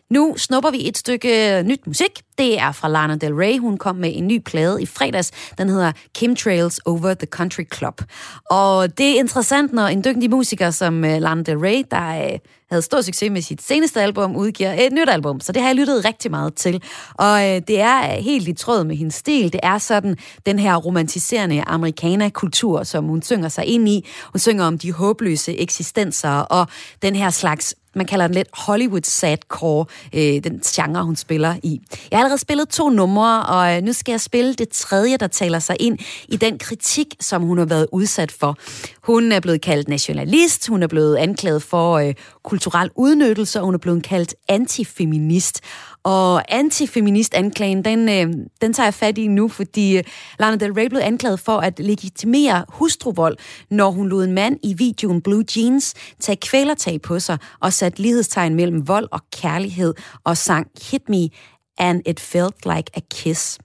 [0.09, 2.11] Nu snupper vi et stykke øh, nyt musik.
[2.37, 3.59] Det er fra Lana Del Rey.
[3.59, 5.31] Hun kom med en ny plade i fredags.
[5.57, 8.01] Den hedder Kim Trails Over the Country Club.
[8.49, 12.39] Og det er interessant, når en dygtig musiker som øh, Lana Del Rey, der øh,
[12.69, 15.39] havde stor succes med sit seneste album, udgiver et nyt album.
[15.39, 16.83] Så det har jeg lyttet rigtig meget til.
[17.13, 19.53] Og det er helt i tråd med hendes stil.
[19.53, 24.07] Det er sådan den her romantiserende amerikanerkultur, som hun synger sig ind i.
[24.33, 26.67] Hun synger om de håbløse eksistenser og
[27.01, 31.81] den her slags man kalder den lidt Hollywood sadcore, øh, den genre, hun spiller i.
[32.11, 35.27] Jeg har allerede spillet to numre, og øh, nu skal jeg spille det tredje, der
[35.27, 38.57] taler sig ind i den kritik, som hun har været udsat for.
[39.01, 43.73] Hun er blevet kaldt nationalist, hun er blevet anklaget for øh, kulturel udnyttelse, og hun
[43.73, 45.61] er blevet kaldt antifeminist.
[46.05, 50.03] Og antifeminist-anklagen, den, øh, den tager jeg fat i nu, fordi øh,
[50.39, 53.37] Lana Del Rey blev anklaget for at legitimere hustruvold,
[53.69, 58.01] når hun lod en mand i videoen Blue Jeans tage kvælertag på sig og satte
[58.01, 61.29] lighedstegn mellem vold og kærlighed og sang Hit Me
[61.77, 63.59] and It Felt Like a Kiss.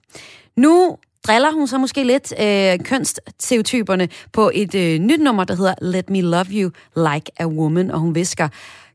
[0.57, 5.73] Nu driller hun så måske lidt øh, kønsstereotyperne på et øh, nyt nummer, der hedder
[5.81, 8.47] Let Me Love You Like a Woman, og hun visker,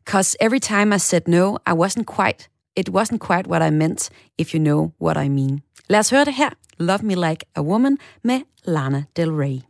[0.04, 4.10] Cause every time I said no, I wasn't quite It wasn't quite what I meant,
[4.38, 5.62] if you know what I mean.
[5.88, 6.50] Lad os høre det her.
[6.78, 9.62] Love Me Like a Woman med Lana Del Rey.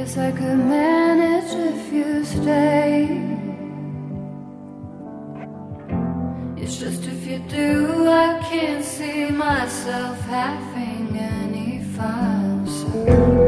[0.00, 3.04] Guess I could manage if you stay.
[6.56, 12.66] It's just if you do, I can't see myself having any fun.
[12.66, 13.39] So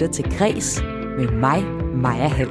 [0.00, 0.82] lytter til Græs
[1.18, 2.50] med mig, Maja Hall.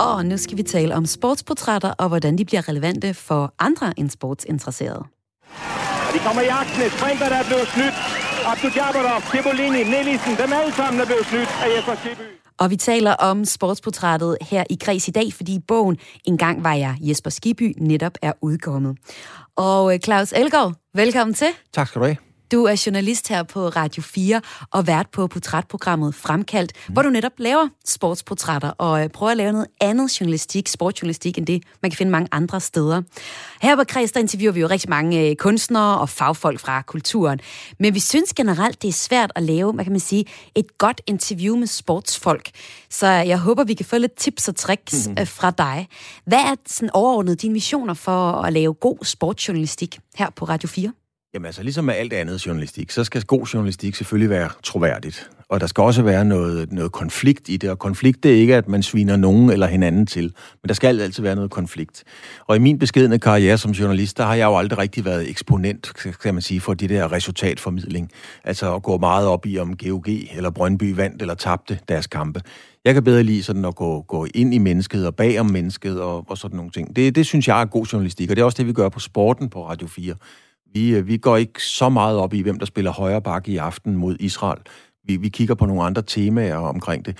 [0.00, 4.10] Og nu skal vi tale om sportsportrætter og hvordan de bliver relevante for andre end
[4.10, 5.02] sportsinteresserede.
[6.08, 6.90] Og de kommer i jagten.
[6.98, 7.94] Sprinter, der er blevet snydt.
[8.46, 8.70] Abdul
[9.30, 12.26] Cipollini, Nielsen, dem alle sammen er blevet snydt af Jesper Skibby.
[12.58, 16.74] Og vi taler om sportsportrættet her i Græs i dag, fordi bogen En gang var
[16.74, 18.98] jeg Jesper Skiby netop er udkommet.
[19.56, 21.48] Og øh, Claus Elgaard, velkommen til.
[21.72, 22.31] Tak skal du have.
[22.52, 26.92] Du er journalist her på Radio 4 og vært på portrætprogrammet Fremkaldt, mm.
[26.92, 31.46] hvor du netop laver sportsportrætter og øh, prøver at lave noget andet journalistik, sportsjournalistik, end
[31.46, 33.02] det, man kan finde mange andre steder.
[33.62, 37.40] Her på Kreds, der interviewer vi jo rigtig mange øh, kunstnere og fagfolk fra kulturen.
[37.78, 41.00] Men vi synes generelt, det er svært at lave, hvad kan man sige, et godt
[41.06, 42.50] interview med sportsfolk.
[42.90, 45.26] Så jeg håber, vi kan få lidt tips og tricks mm.
[45.26, 45.88] fra dig.
[46.24, 50.92] Hvad er sådan overordnet dine missioner for at lave god sportsjournalistik her på Radio 4?
[51.34, 55.30] Jamen altså, ligesom med alt andet journalistik, så skal god journalistik selvfølgelig være troværdigt.
[55.48, 58.56] Og der skal også være noget, noget konflikt i det, og konflikt det er ikke,
[58.56, 60.22] at man sviner nogen eller hinanden til,
[60.62, 62.04] men der skal altid være noget konflikt.
[62.46, 65.92] Og i min beskedende karriere som journalist, der har jeg jo aldrig rigtig været eksponent,
[66.22, 68.10] kan man sige, for det der resultatformidling.
[68.44, 72.42] Altså at gå meget op i, om GOG eller Brøndby vandt eller tabte deres kampe.
[72.84, 76.00] Jeg kan bedre lide sådan at gå, gå ind i mennesket og bag om mennesket
[76.00, 76.96] og, og sådan nogle ting.
[76.96, 79.00] Det, det synes jeg er god journalistik, og det er også det, vi gør på
[79.00, 80.14] sporten på Radio 4.
[80.72, 83.56] Vi, øh, vi går ikke så meget op i, hvem der spiller højre bakke i
[83.56, 84.60] aften mod Israel.
[85.04, 87.18] Vi, vi kigger på nogle andre temaer omkring det.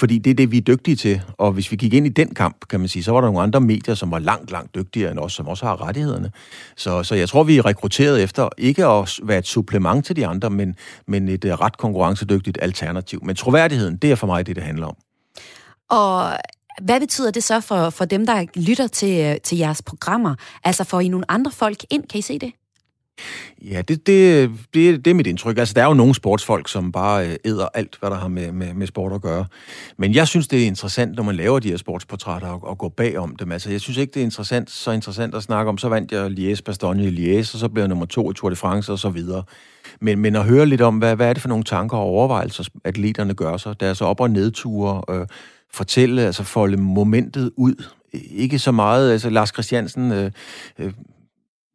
[0.00, 1.22] Fordi det er det, vi er dygtige til.
[1.38, 3.42] Og hvis vi gik ind i den kamp, kan man sige, så var der nogle
[3.42, 6.30] andre medier, som var langt, langt dygtigere end os, som også har rettighederne.
[6.76, 10.26] Så, så jeg tror, vi er rekrutteret efter ikke at være et supplement til de
[10.26, 13.24] andre, men, men et uh, ret konkurrencedygtigt alternativ.
[13.24, 14.96] Men troværdigheden, det er for mig det, det handler om.
[15.90, 16.36] Og
[16.82, 20.34] hvad betyder det så for, for dem, der lytter til, øh, til jeres programmer?
[20.64, 22.04] Altså får I nogle andre folk ind?
[22.08, 22.52] Kan I se det?
[23.62, 25.58] Ja, det, det, det, det er mit indtryk.
[25.58, 28.52] Altså, der er jo nogle sportsfolk, som bare øh, æder alt, hvad der har med,
[28.52, 29.46] med, med sport at gøre.
[29.96, 32.88] Men jeg synes, det er interessant, når man laver de her sportsportrætter og, og går
[32.88, 33.52] bag om dem.
[33.52, 35.78] Altså, jeg synes ikke, det er interessant, så interessant at snakke om.
[35.78, 38.56] Så vandt jeg Liège, Bastogne Liège, og så blev jeg nummer to i Tour de
[38.56, 39.42] France og så videre.
[40.00, 42.64] Men, men at høre lidt om, hvad, hvad er det for nogle tanker og overvejelser,
[42.84, 43.80] atleterne gør sig.
[43.80, 45.26] Der er så op- og nedture, øh,
[45.72, 47.84] fortælle, altså folde momentet ud.
[48.12, 50.12] Ikke så meget, altså Lars Christiansen...
[50.12, 50.30] Øh,
[50.78, 50.92] øh,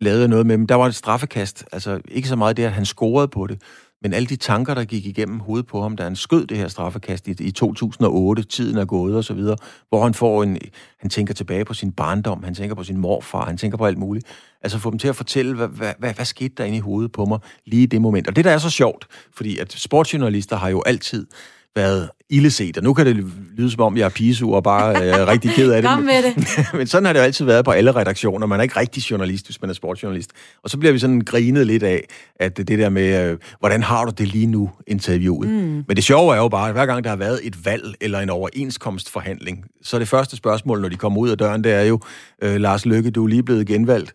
[0.01, 1.65] lavede noget med, men der var et straffekast.
[1.71, 3.61] Altså ikke så meget det, at han scorede på det,
[4.01, 6.67] men alle de tanker, der gik igennem hovedet på ham, da han skød det her
[6.67, 9.57] straffekast i, i 2008, tiden er gået og så videre,
[9.89, 10.57] hvor han får en,
[10.99, 13.97] han tænker tilbage på sin barndom, han tænker på sin morfar, han tænker på alt
[13.97, 14.25] muligt.
[14.61, 17.11] Altså få dem til at fortælle, hvad, hvad, hvad, hvad skete der inde i hovedet
[17.11, 18.27] på mig lige i det moment.
[18.27, 21.27] Og det, der er så sjovt, fordi at sportsjournalister har jo altid
[21.75, 23.25] været illeset, og nu kan det
[23.57, 25.91] lyde som om, jeg er pisu og bare er rigtig ked af det.
[25.91, 26.47] Kom med det.
[26.77, 28.47] Men sådan har det jo altid været på alle redaktioner.
[28.47, 30.31] Man er ikke rigtig journalist, hvis man er sportsjournalist.
[30.63, 32.03] Og så bliver vi sådan grinet lidt af,
[32.35, 35.49] at det der med, øh, hvordan har du det lige nu, interviewet.
[35.49, 35.83] Mm.
[35.87, 38.19] Men det sjove er jo bare, at hver gang der har været et valg eller
[38.19, 41.99] en overenskomstforhandling, så det første spørgsmål, når de kommer ud af døren, det er jo,
[42.43, 44.13] øh, Lars Lykke, du er lige blevet genvalgt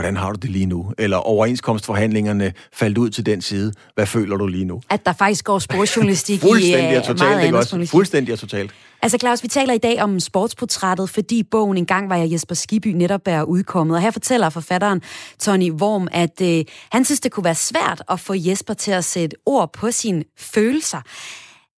[0.00, 0.92] hvordan har du det lige nu?
[0.98, 3.72] Eller overenskomstforhandlingerne faldt ud til den side.
[3.94, 4.80] Hvad føler du lige nu?
[4.90, 7.86] At der faktisk går sportsjournalistik Fuldstændig i og totalt, ikke også?
[7.86, 8.70] Fuldstændig og totalt.
[9.02, 12.54] Altså Claus, vi taler i dag om sportsportrættet, fordi bogen En gang var jeg Jesper
[12.54, 13.96] Skiby netop er udkommet.
[13.96, 15.02] Og her fortæller forfatteren
[15.38, 19.04] Tony Worm, at øh, han synes, det kunne være svært at få Jesper til at
[19.04, 21.00] sætte ord på sine følelser.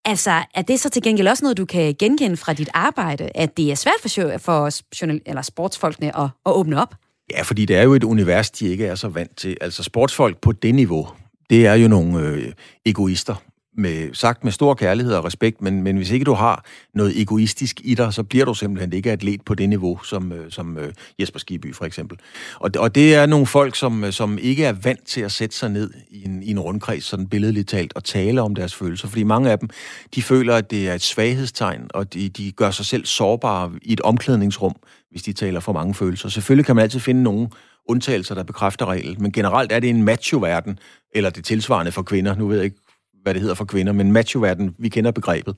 [0.05, 3.57] Altså, er det så til gengæld også noget, du kan genkende fra dit arbejde, at
[3.57, 6.95] det er svært for, for journal- eller sportsfolkene at, at åbne op?
[7.31, 9.57] Ja, fordi det er jo et univers, de ikke er så vant til.
[9.61, 11.09] Altså sportsfolk på det niveau,
[11.51, 12.53] det er jo nogle øh,
[12.87, 13.43] egoister,
[13.77, 17.81] med, sagt med stor kærlighed og respekt, men, men hvis ikke du har noget egoistisk
[17.85, 20.93] i dig, så bliver du simpelthen ikke atlet på det niveau, som, øh, som øh,
[21.19, 22.19] Jesper Skiby for eksempel.
[22.61, 25.57] Og, og det er nogle folk, som, øh, som ikke er vant til at sætte
[25.57, 29.09] sig ned i en, i en rundkreds, sådan billedligt talt, og tale om deres følelser.
[29.09, 29.69] Fordi mange af dem,
[30.15, 33.93] de føler, at det er et svaghedstegn, og de, de gør sig selv sårbare i
[33.93, 34.75] et omklædningsrum,
[35.11, 36.29] hvis de taler for mange følelser.
[36.29, 37.49] Selvfølgelig kan man altid finde nogle
[37.89, 40.79] undtagelser, der bekræfter reglen, men generelt er det en macho-verden,
[41.15, 42.35] eller det tilsvarende for kvinder.
[42.35, 42.77] Nu ved jeg ikke,
[43.23, 45.57] hvad det hedder for kvinder, men macho-verden, vi kender begrebet,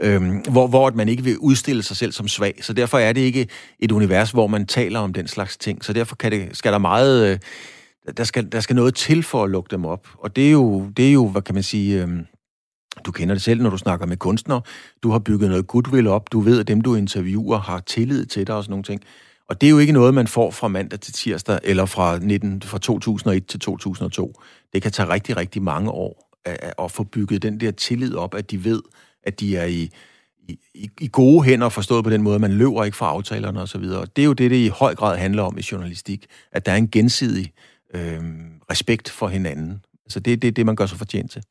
[0.00, 2.54] øhm, hvor, hvor man ikke vil udstille sig selv som svag.
[2.60, 3.48] Så derfor er det ikke
[3.78, 5.84] et univers, hvor man taler om den slags ting.
[5.84, 7.30] Så derfor kan det, skal der meget...
[7.30, 7.38] Øh,
[8.16, 10.08] der skal, der skal noget til for at lukke dem op.
[10.18, 12.02] Og det er jo, det er jo hvad kan man sige...
[12.02, 12.08] Øh,
[13.04, 14.60] du kender det selv, når du snakker med kunstnere.
[15.02, 16.32] Du har bygget noget goodwill op.
[16.32, 19.02] Du ved, at dem, du interviewer, har tillid til dig og sådan nogle ting.
[19.48, 22.62] Og det er jo ikke noget, man får fra mandag til tirsdag, eller fra, 19,
[22.62, 24.40] fra 2001 til 2002.
[24.72, 28.50] Det kan tage rigtig, rigtig mange år at få bygget den der tillid op, at
[28.50, 28.82] de ved,
[29.22, 29.90] at de er i,
[30.48, 33.82] i, i gode hænder, forstået på den måde, at man løber ikke fra aftalerne osv.
[33.82, 36.76] Det er jo det, det i høj grad handler om i journalistik, at der er
[36.76, 37.52] en gensidig
[37.94, 38.20] øh,
[38.70, 41.42] respekt for hinanden Så det er det, det, man gør sig fortjent til.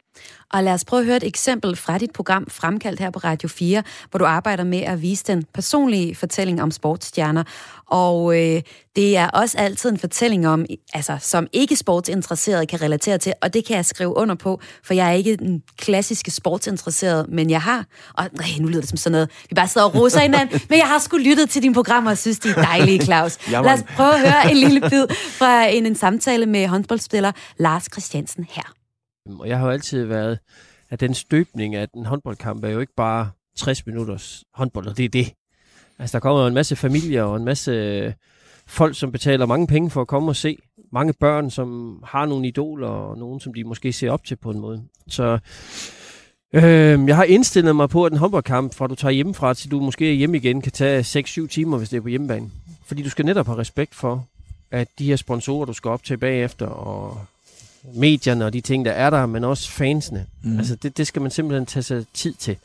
[0.54, 3.50] Og lad os prøve at høre et eksempel fra dit program Fremkaldt her på Radio
[3.50, 7.44] 4, hvor du arbejder med at vise den personlige fortælling om sportsstjerner.
[7.88, 8.62] Og øh,
[8.96, 13.54] det er også altid en fortælling om, altså, som ikke sportsinteresseret kan relatere til, og
[13.54, 17.62] det kan jeg skrive under på, for jeg er ikke den klassiske sportsinteresseret, men jeg
[17.62, 20.62] har, og nej, nu lyder det som sådan noget, vi bare sidder og roser hinanden,
[20.70, 23.38] men jeg har sgu lyttet til dine programmer og synes, de er dejlige, Claus.
[23.52, 23.66] Jamen.
[23.66, 27.88] Lad os prøve at høre en lille bid fra en, en samtale med håndboldspiller Lars
[27.92, 28.83] Christiansen her.
[29.28, 30.40] Øhm, og jeg har jo altid været
[30.90, 35.06] at den støbning af en håndboldkamp er jo ikke bare 60 minutters håndbold, og det
[35.06, 35.34] er det.
[36.00, 38.14] Altså, der kommer jo en masse familier og en masse øh,
[38.66, 40.58] folk, som betaler mange penge for at komme og se.
[40.92, 44.52] Mange børn, som har nogle idoler, og nogen, som de måske ser op til på
[44.52, 44.84] en måde.
[45.08, 45.40] Så
[46.54, 49.80] øh, jeg har indstillet mig på, at en håndboldkamp, fra du tager hjemmefra til du
[49.80, 52.52] måske er hjemme igen, kan tage 6-7 timer, hvis det er på hjemmebane.
[52.86, 54.28] Fordi du skal netop have respekt for,
[54.72, 57.26] at de her sponsorer, du skal op til bagefter, og
[57.96, 60.26] medierne og de ting, der er der, men også fansene.
[60.44, 60.58] Mm.
[60.58, 62.58] Altså, det, det skal man simpelthen tage sig tid til.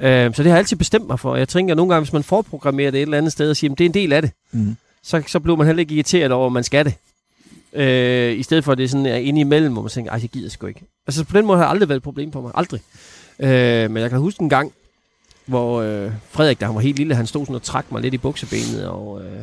[0.00, 1.36] Øh, så det har jeg altid bestemt mig for.
[1.36, 3.72] Jeg tænker, at nogle gange, hvis man forprogrammerer det et eller andet sted og siger,
[3.72, 4.76] at det er en del af det, Mm.
[5.02, 6.94] så, så bliver man heller ikke irriteret over, at man skal det.
[7.72, 10.18] Øh, I stedet for, at det er sådan er inde imellem, hvor man tænker, ej,
[10.22, 10.82] jeg gider sgu ikke.
[11.06, 12.52] Altså, på den måde har det aldrig været et problem for mig.
[12.54, 12.80] Aldrig.
[13.38, 14.72] Øh, men jeg kan huske en gang,
[15.46, 18.14] hvor øh, Frederik, da han var helt lille, han stod sådan og trak mig lidt
[18.14, 19.42] i buksebenet, og øh,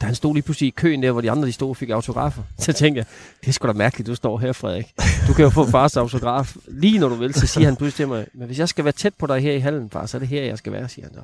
[0.00, 1.90] da han stod lige pludselig i køen der, hvor de andre de stod og fik
[1.90, 3.06] autografer, så tænkte jeg,
[3.40, 4.92] det er sgu da mærkeligt, du står her, Frederik.
[5.28, 7.34] Du kan jo få fars autograf lige når du vil.
[7.34, 9.52] Så siger han pludselig til mig, men hvis jeg skal være tæt på dig her
[9.52, 11.22] i hallen, far, så er det her, jeg skal være, siger han så.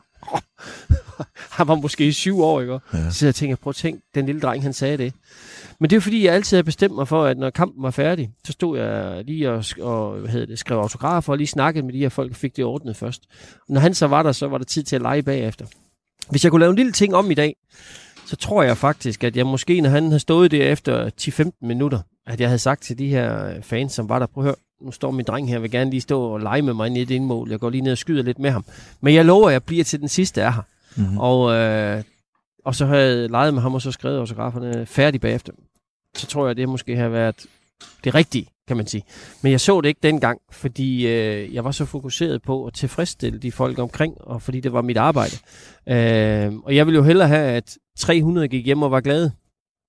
[1.57, 2.79] han var måske i syv år, ikke?
[2.93, 3.11] Ja.
[3.11, 5.13] Så jeg tænker, prøv at tænk, den lille dreng, han sagde det.
[5.79, 8.31] Men det er fordi, jeg altid har bestemt mig for, at når kampen var færdig,
[8.45, 11.93] så stod jeg lige og, og hvad hedder det, skrev autografer og lige snakkede med
[11.93, 13.23] de her folk og fik det ordnet først.
[13.69, 15.67] Når han så var der, så var der tid til at lege bagefter.
[16.31, 17.57] Hvis jeg kunne lave en lille ting om i dag,
[18.33, 21.99] så tror jeg faktisk, at jeg måske, når han havde stået der efter 10-15 minutter,
[22.27, 24.93] at jeg havde sagt til de her fans, som var der, prøv at høre, nu
[24.93, 27.11] står min dreng her, vil gerne lige stå og lege med mig inde i et
[27.11, 27.51] indmål.
[27.51, 28.65] Jeg går lige ned og skyder lidt med ham.
[29.01, 30.63] Men jeg lover, at jeg bliver til den sidste er her.
[30.97, 31.19] Mm-hmm.
[31.19, 32.03] Og, øh,
[32.65, 35.53] og så har jeg leget med ham, og så skrevet autograferne færdig bagefter.
[36.17, 37.47] Så tror jeg, at det måske har været
[38.05, 39.05] det rigtige, kan man sige.
[39.43, 43.39] Men jeg så det ikke dengang, fordi øh, jeg var så fokuseret på at tilfredsstille
[43.39, 45.37] de folk omkring, og fordi det var mit arbejde.
[45.89, 49.33] Øh, og jeg ville jo hellere have, at 300 gik hjem og var glade,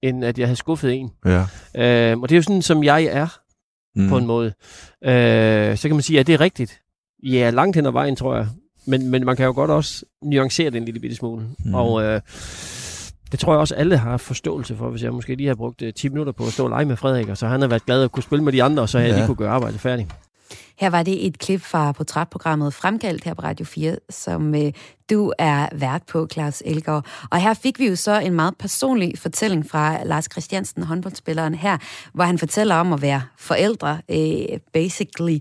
[0.03, 1.11] end at jeg havde skuffet en.
[1.25, 1.39] Ja.
[2.11, 3.27] Øh, og det er jo sådan, som jeg er
[3.95, 4.09] Mm.
[4.09, 4.53] på en måde.
[5.03, 6.79] Øh, så kan man sige, at det er rigtigt.
[7.23, 8.47] Ja, langt hen ad vejen, tror jeg.
[8.87, 11.45] Men, men man kan jo godt også nuancere det en lille bitte smule.
[11.65, 11.73] Mm.
[11.73, 12.21] Og øh,
[13.31, 15.93] det tror jeg også, alle har forståelse for, hvis jeg måske lige har brugt øh,
[15.93, 18.03] 10 minutter på at stå og lege med Frederik, og så han har været glad
[18.03, 19.17] at kunne spille med de andre, og så har jeg Ja.
[19.17, 20.09] lige kunne gøre arbejdet færdigt.
[20.83, 24.71] Her var det et klip fra portrætprogrammet Fremkaldt her på Radio 4, som øh,
[25.09, 27.05] du er vært på, Claus Elgaard.
[27.31, 31.77] Og her fik vi jo så en meget personlig fortælling fra Lars Christiansen, håndboldspilleren her,
[32.13, 35.37] hvor han fortæller om at være forældre, øh, basically.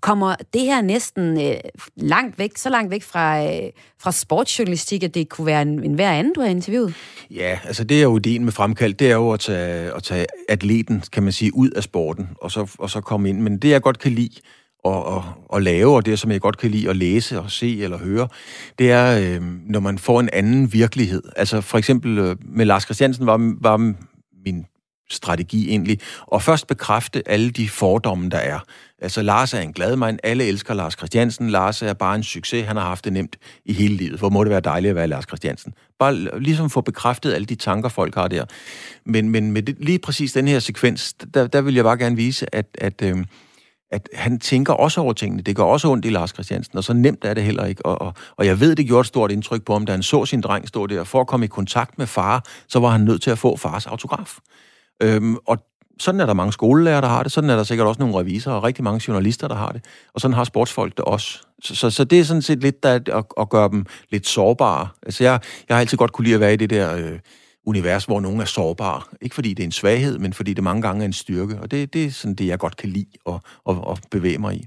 [0.00, 1.56] Kommer det her næsten øh,
[1.96, 3.70] langt væk, så langt væk fra, øh,
[4.02, 6.94] fra sportsjournalistik, at det kunne være en, en hver anden, du har interviewet?
[7.30, 10.26] Ja, altså det er jo ideen med Fremkald, det er jo at tage, at tage
[10.48, 13.40] atleten, kan man sige, ud af sporten, og så, og så komme ind.
[13.40, 14.40] Men det, jeg godt kan lide
[14.88, 15.22] at, at,
[15.56, 18.28] at lave, og det, som jeg godt kan lide at læse og se eller høre,
[18.78, 21.22] det er, øh, når man får en anden virkelighed.
[21.36, 23.76] Altså for eksempel øh, med Lars Christiansen var, var
[24.44, 24.66] min
[25.10, 28.58] strategi egentlig, og først bekræfte alle de fordomme, der er.
[28.98, 30.18] Altså, Lars er en glad mand.
[30.22, 31.50] Alle elsker Lars Christiansen.
[31.50, 32.66] Lars er bare en succes.
[32.66, 34.18] Han har haft det nemt i hele livet.
[34.18, 35.74] Hvor må det være dejligt at være Lars Christiansen.
[35.98, 38.44] Bare ligesom få bekræftet alle de tanker, folk har der.
[39.04, 42.16] Men, men med det, lige præcis den her sekvens, der, der vil jeg bare gerne
[42.16, 43.16] vise, at, at, øh,
[43.90, 45.42] at han tænker også over tingene.
[45.42, 47.86] Det gør også ondt i Lars Christiansen, og så nemt er det heller ikke.
[47.86, 50.24] Og, og, og jeg ved, det gjorde et stort indtryk på ham, da han så
[50.24, 51.04] sin dreng stå der.
[51.04, 53.86] For at komme i kontakt med far, så var han nødt til at få fars
[53.86, 54.38] autograf.
[55.02, 55.58] Øhm, og
[55.98, 57.32] sådan er der mange skolelærer, der har det.
[57.32, 59.84] Sådan er der sikkert også nogle revisorer og rigtig mange journalister, der har det.
[60.14, 61.38] Og sådan har sportsfolk det også.
[61.62, 64.88] Så, så, så det er sådan set lidt der, at, at gøre dem lidt sårbare.
[65.02, 67.18] Altså jeg, jeg har altid godt kunne lide at være i det der øh,
[67.66, 69.02] univers, hvor nogen er sårbare.
[69.20, 71.60] Ikke fordi det er en svaghed, men fordi det mange gange er en styrke.
[71.60, 73.34] Og det, det er sådan det, jeg godt kan lide at,
[73.68, 74.66] at, at bevæge mig i.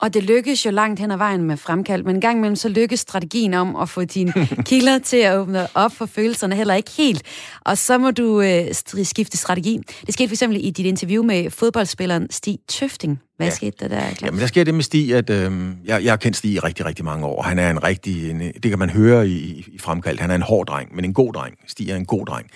[0.00, 2.68] Og det lykkes jo langt hen ad vejen med fremkald, men en gang imellem så
[2.68, 4.32] lykkes strategien om at få dine
[4.68, 7.22] kilder til at åbne op for følelserne heller ikke helt.
[7.64, 8.74] Og så må du øh,
[9.04, 9.80] skifte strategi.
[10.06, 13.20] Det skete for eksempel i dit interview med fodboldspilleren Stig Tøfting.
[13.36, 13.54] Hvad ja.
[13.54, 14.22] Skete der der, Claus?
[14.22, 15.52] Jamen, der sker det med Stig, at øh,
[15.84, 17.42] jeg, jeg har kendt Stig i rigtig, rigtig mange år.
[17.42, 20.42] Han er en rigtig, en, det kan man høre i, i fremkaldt, han er en
[20.42, 21.54] hård dreng, men en god dreng.
[21.66, 22.46] Stig er en god dreng.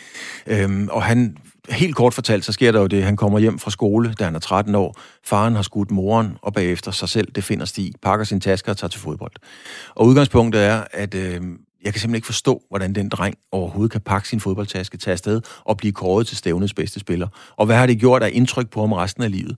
[0.47, 1.37] Øhm, og han,
[1.69, 4.35] helt kort fortalt, så sker der jo det, han kommer hjem fra skole, da han
[4.35, 4.97] er 13 år.
[5.25, 8.77] Faren har skudt moren, og bagefter sig selv, det finder Stig, pakker sin taske og
[8.77, 9.33] tager til fodbold.
[9.95, 14.01] Og udgangspunktet er, at øh, jeg kan simpelthen ikke forstå, hvordan den dreng overhovedet kan
[14.01, 17.29] pakke sin fodboldtaske, tage afsted og blive kåret til stævnets bedste spiller.
[17.57, 19.57] Og hvad har det gjort af indtryk på ham resten af livet?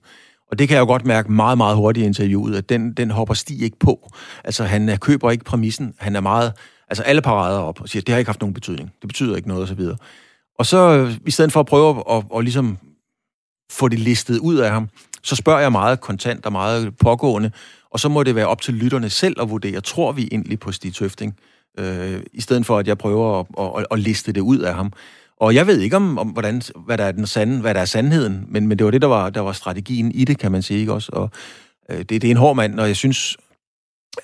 [0.51, 3.11] Og det kan jeg jo godt mærke meget, meget hurtigt i interviewet, at den, den
[3.11, 4.09] hopper Stig ikke på.
[4.43, 5.93] Altså, han øh, køber ikke præmissen.
[5.97, 6.53] Han er meget...
[6.89, 8.91] Altså, alle parader op og siger, det har ikke haft nogen betydning.
[9.01, 9.97] Det betyder ikke noget, og så videre.
[10.59, 12.77] Og så, øh, i stedet for at prøve at, at, at ligesom
[13.71, 14.89] få det listet ud af ham,
[15.23, 17.51] så spørger jeg meget kontant og meget pågående,
[17.91, 20.71] og så må det være op til lytterne selv at vurdere, tror vi egentlig på
[20.71, 21.35] Stig Tøfting,
[21.79, 23.45] øh, i stedet for at jeg prøver at,
[23.79, 24.93] at, at liste det ud af ham.
[25.39, 27.85] Og jeg ved ikke om, om hvordan, hvad, der er den sande, hvad der er
[27.85, 30.61] sandheden, men, men det var det, der var, der var strategien i det, kan man
[30.61, 30.79] sige.
[30.79, 31.09] Ikke også?
[31.13, 31.29] Og,
[31.89, 33.37] øh, det, det er en hård mand, og jeg synes,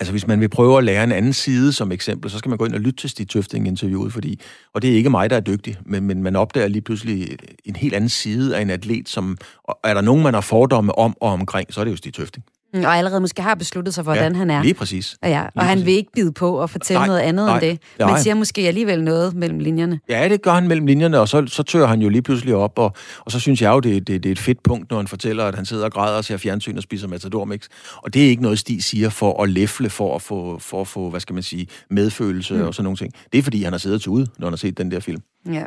[0.00, 2.58] altså hvis man vil prøve at lære en anden side som eksempel, så skal man
[2.58, 4.40] gå ind og lytte til Stig Tøfting-interviewet, fordi,
[4.74, 7.76] og det er ikke mig, der er dygtig, men, men man opdager lige pludselig en
[7.76, 11.16] helt anden side af en atlet, som og er der nogen, man har fordomme om
[11.20, 12.44] og omkring, så er det jo Stig Tøfting.
[12.74, 14.62] Mm, Og allerede måske har besluttet sig, hvordan ja, han er.
[14.62, 15.16] Lige præcis.
[15.22, 15.42] Ja.
[15.42, 15.86] Og Lige han præcis.
[15.86, 17.78] vil ikke bide på og fortælle Nej, noget andet nej, end det.
[17.98, 18.10] nej.
[18.10, 20.00] Men siger måske alligevel noget mellem linjerne.
[20.08, 22.78] Ja, det gør han mellem linjerne, og så, så tør han jo lige pludselig op,
[22.78, 25.08] og, og så synes jeg jo, det, det, det er et fedt punkt, når han
[25.08, 27.66] fortæller, at han sidder og græder og ser fjernsyn og spiser Matador Mix.
[27.96, 30.88] Og det er ikke noget, Stig siger for at læfle, for at få, for at
[30.88, 32.62] få hvad skal man sige, medfølelse mm.
[32.62, 33.12] og sådan nogle ting.
[33.32, 35.20] Det er, fordi han har siddet til ude, når han har set den der film.
[35.52, 35.64] Ja.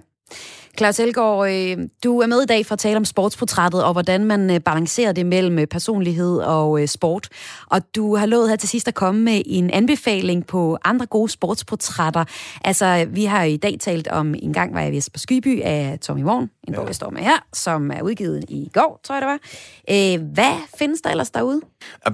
[0.77, 4.25] Claus Elgaard, øh, du er med i dag for at tale om sportsportrættet, og hvordan
[4.25, 7.29] man øh, balancerer det mellem øh, personlighed og sport.
[7.67, 11.29] Og du har lovet her til sidst at komme med en anbefaling på andre gode
[11.29, 12.25] sportsportrætter.
[12.63, 16.23] Altså, vi har i dag talt om En gang var jeg på Skyby af Tommy
[16.23, 19.27] Vaughn, en bog, jeg står med her, som er udgivet i går, tror jeg det
[19.27, 19.39] var.
[20.33, 21.61] Hvad findes der ellers derude?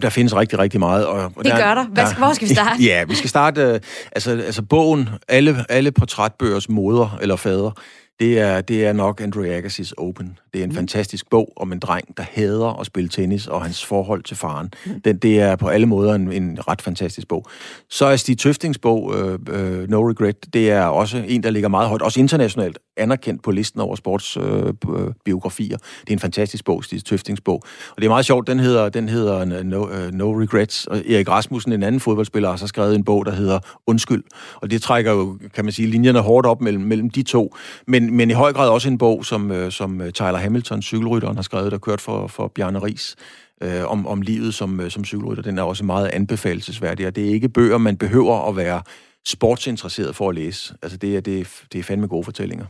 [0.02, 1.06] Der findes rigtig, rigtig meget.
[1.06, 1.86] Og, Det gør der.
[1.88, 2.84] Hvad skal- hvor skal vi starte?
[2.90, 3.62] Ja, vi skal starte...
[3.62, 3.80] øh,
[4.12, 7.72] Altså, altså bogen, alle, alle portrætbøgers moder eller fader,
[8.20, 10.38] det er, det er nok Andrew Agassi's Open.
[10.54, 10.76] Det er en mm.
[10.76, 14.74] fantastisk bog om en dreng, der hader at spille tennis, og hans forhold til faren.
[14.86, 15.02] Mm.
[15.02, 17.46] Den, det er på alle måder en, en ret fantastisk bog.
[17.90, 21.70] Så er Stig Tøftings bog, øh, øh, No Regret, det er også en, der ligger
[21.70, 24.98] meget højt, også internationalt anerkendt på listen over sportsbiografier.
[25.00, 25.78] Øh, øh, biografier.
[25.78, 27.64] det er en fantastisk bog, Stig Tøftings bog.
[27.90, 30.88] Og det er meget sjovt, den hedder, den hedder øh, no, uh, no Regrets.
[30.88, 34.24] Og Erik Rasmussen, en anden fodboldspiller, har så skrevet en bog, der hedder Undskyld.
[34.56, 37.56] Og det trækker jo, kan man sige, linjerne hårdt op mellem, mellem de to.
[37.88, 41.72] Men, men i høj grad også en bog, som, som Tyler Hamilton, cykelrytteren, har skrevet,
[41.72, 43.16] der kørt for, for Bjarne Ries
[43.64, 45.44] øh, om, om livet som, øh, som cykelrytter.
[45.44, 48.82] Den er også meget anbefalesværdig, og det er ikke bøger, man behøver at være
[49.26, 50.74] sportsinteresseret for at læse.
[50.82, 52.66] Altså, det er, det, er- det er fandme gode fortællinger.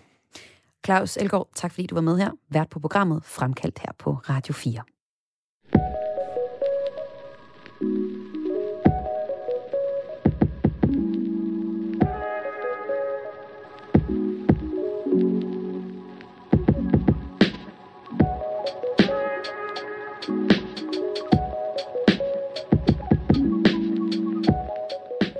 [0.85, 2.31] Claus Elgaard, tak fordi du var med her.
[2.49, 4.83] Vært på programmet, fremkaldt her på Radio 4.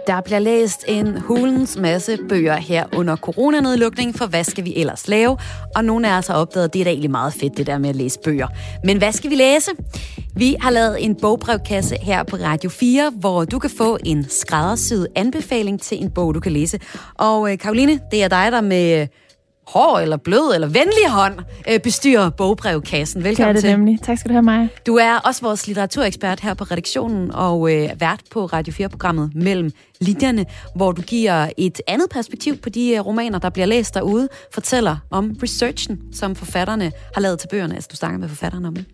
[0.08, 5.08] Der bliver læst en hulens masse bøger her under coronanedlukningen, for hvad skal vi ellers
[5.08, 5.38] lave?
[5.76, 7.78] Og nogle af os har opdaget, at det er da egentlig meget fedt, det der
[7.78, 8.48] med at læse bøger.
[8.84, 9.72] Men hvad skal vi læse?
[10.36, 15.08] Vi har lavet en bogbrevkasse her på Radio 4, hvor du kan få en skræddersyet
[15.16, 16.80] anbefaling til en bog, du kan læse.
[17.18, 19.08] Og øh, Karoline, det er dig, der med
[19.74, 23.22] hård eller blød eller venlig hånd øh, bestyrer bogbrevkassen.
[23.22, 23.72] Det er Velkommen det til.
[23.72, 24.02] nemlig.
[24.02, 24.68] Tak skal du have, Maja.
[24.88, 29.72] Du er også vores litteraturekspert her på redaktionen og øh, vært på Radio 4-programmet Mellem
[30.02, 30.46] Linjerne,
[30.76, 34.98] hvor du giver et andet perspektiv på de øh, romaner, der bliver læst derude, fortæller
[35.12, 37.76] om researchen, som forfatterne har lavet til bøgerne.
[37.76, 38.86] Altså, du snakker med forfatterne om det.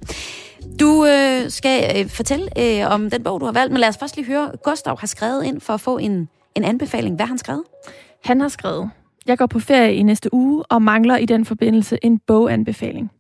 [0.80, 3.98] Du øh, skal øh, fortælle øh, om den bog, du har valgt, men lad os
[4.00, 7.16] først lige høre, Gustav har skrevet ind for at få en, en anbefaling.
[7.16, 7.64] Hvad har han skrevet?
[8.24, 8.90] Han har skrevet,
[9.28, 13.12] jeg går på ferie i næste uge og mangler i den forbindelse en boganbefaling.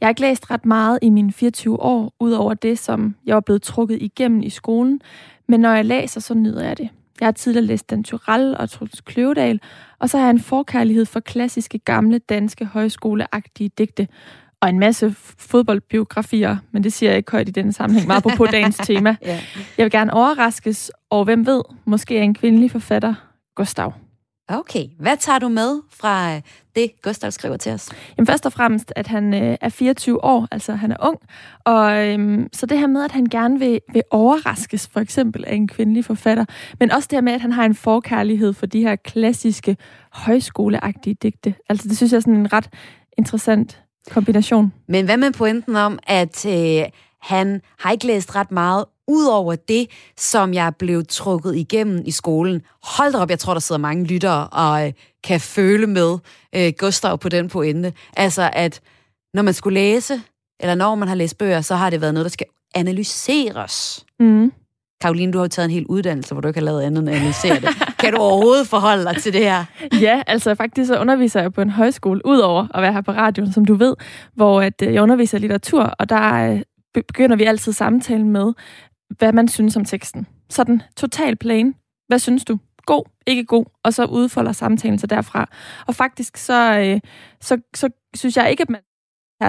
[0.00, 3.34] Jeg har ikke læst ret meget i mine 24 år, ud over det, som jeg
[3.34, 5.00] var blevet trukket igennem i skolen,
[5.48, 6.88] men når jeg læser, så nyder jeg det.
[7.20, 9.60] Jeg har tidligere læst Dan Tyrell og Truls Kløvedal,
[9.98, 14.08] og så har jeg en forkærlighed for klassiske, gamle, danske, højskoleagtige digte,
[14.60, 18.46] og en masse fodboldbiografier, men det siger jeg ikke højt i denne sammenhæng, meget på
[18.52, 19.16] dagens tema.
[19.22, 19.40] Ja.
[19.78, 23.14] Jeg vil gerne overraskes, og hvem ved, måske er en kvindelig forfatter,
[23.54, 23.92] Gustav.
[24.48, 26.42] Okay, hvad tager du med fra øh,
[26.76, 27.90] det, Gustav skriver til os?
[28.18, 31.18] Jamen først og fremmest, at han øh, er 24 år, altså han er ung,
[31.64, 35.54] og øhm, så det her med, at han gerne vil, vil overraskes, for eksempel af
[35.54, 36.44] en kvindelig forfatter,
[36.80, 39.76] men også det her med, at han har en forkærlighed for de her klassiske,
[40.12, 41.54] højskoleagtige digte.
[41.68, 42.68] Altså det synes jeg er sådan en ret
[43.18, 44.72] interessant kombination.
[44.88, 46.84] Men hvad med pointen om, at øh,
[47.22, 49.86] han har ikke læst ret meget ud over det,
[50.16, 52.62] som jeg blev trukket igennem i skolen.
[52.82, 54.92] Hold da op, jeg tror, der sidder mange lyttere og øh,
[55.24, 56.18] kan føle med
[56.54, 57.92] øh, Gustav på den pointe.
[58.16, 58.80] Altså, at
[59.34, 60.20] når man skulle læse,
[60.60, 64.06] eller når man har læst bøger, så har det været noget, der skal analyseres.
[64.20, 64.52] Mm.
[65.00, 67.10] Karoline, du har jo taget en hel uddannelse, hvor du ikke har lavet andet end
[67.10, 67.68] at analysere det.
[67.98, 69.64] Kan du overhovedet forholde dig til det her?
[70.06, 73.52] Ja, altså faktisk så underviser jeg på en højskole, udover at være her på radioen,
[73.52, 73.94] som du ved,
[74.34, 76.60] hvor at, øh, jeg underviser litteratur, og der øh,
[76.94, 78.52] begynder vi altid samtalen med,
[79.18, 80.26] hvad man synes om teksten.
[80.50, 81.74] Sådan total plain.
[82.08, 82.58] Hvad synes du?
[82.86, 85.48] God, ikke god, og så udfolder samtalen sig derfra.
[85.86, 87.00] Og faktisk så, øh,
[87.40, 88.80] så, så synes jeg ikke, at man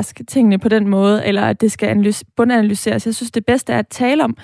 [0.03, 3.05] skal tingene på den måde, eller at det skal analyse, bundanalyseres.
[3.05, 4.37] Jeg synes, det bedste er at tale om,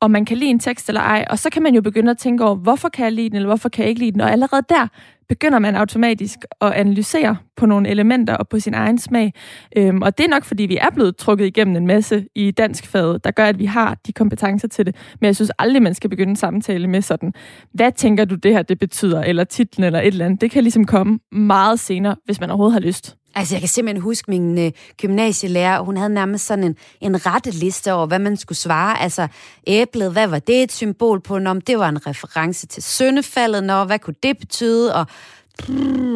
[0.00, 2.18] om man kan lide en tekst eller ej, og så kan man jo begynde at
[2.18, 4.32] tænke over, hvorfor kan jeg lide den, eller hvorfor kan jeg ikke lide den, og
[4.32, 4.88] allerede der
[5.30, 9.32] begynder man automatisk at analysere på nogle elementer og på sin egen smag.
[9.76, 12.86] Øhm, og det er nok, fordi vi er blevet trukket igennem en masse i dansk
[12.86, 14.96] fag, der gør, at vi har de kompetencer til det.
[15.20, 17.32] Men jeg synes aldrig, man skal begynde en samtale med sådan,
[17.74, 20.40] hvad tænker du det her, det betyder, eller titlen, eller et eller andet.
[20.40, 23.16] Det kan ligesom komme meget senere, hvis man overhovedet har lyst.
[23.34, 27.50] Altså, jeg kan simpelthen huske min øh, gymnasielærer, hun havde nærmest sådan en, en rette
[27.50, 29.00] liste over, hvad man skulle svare.
[29.00, 29.28] Altså,
[29.66, 31.38] æblet, hvad var det et symbol på?
[31.38, 33.64] Nå, det var en reference til søndefaldet.
[33.64, 34.94] Nå, hvad kunne det betyde?
[34.94, 35.06] Og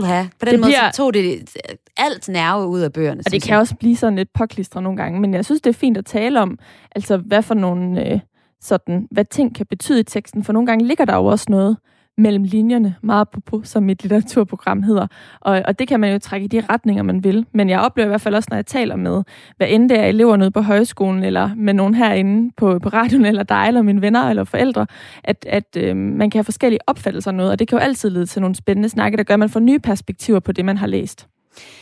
[0.03, 0.91] ja, på den det måde bliver...
[0.91, 1.57] så tog det
[1.97, 3.23] alt nerve ud af bøgerne.
[3.27, 3.59] Og det kan jeg.
[3.59, 6.41] også blive sådan lidt påklistret nogle gange, men jeg synes, det er fint at tale
[6.41, 6.59] om,
[6.95, 8.21] altså hvad for nogle, øh,
[8.61, 11.77] sådan, hvad ting kan betyde i teksten, for nogle gange ligger der jo også noget,
[12.19, 15.07] mellem linjerne, meget på, som mit litteraturprogram hedder.
[15.41, 17.47] Og, og det kan man jo trække i de retninger, man vil.
[17.53, 19.23] Men jeg oplever i hvert fald også, når jeg taler med,
[19.57, 23.25] hvad end det er elever nede på højskolen, eller med nogen herinde på, på radioen,
[23.25, 24.87] eller dig, eller mine venner, eller forældre,
[25.25, 28.11] at, at øh, man kan have forskellige opfattelser af noget, og det kan jo altid
[28.11, 30.77] lede til nogle spændende snakke, der gør, at man får nye perspektiver på det, man
[30.77, 31.29] har læst.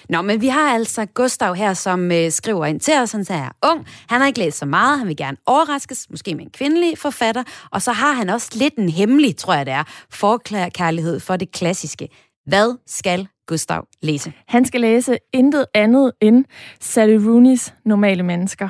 [0.09, 3.13] Nå, men vi har altså Gustav her, som øh, skriver ind til os.
[3.13, 6.45] Han er ung, han har ikke læst så meget, han vil gerne overraskes, måske med
[6.45, 9.85] en kvindelig forfatter, og så har han også lidt en hemmelig, tror jeg det er,
[10.11, 12.09] forkærlighed for det klassiske.
[12.47, 14.33] Hvad skal Gustav læse?
[14.49, 16.45] Han skal læse intet andet end
[16.81, 18.69] Sally Rooney's Normale Mennesker.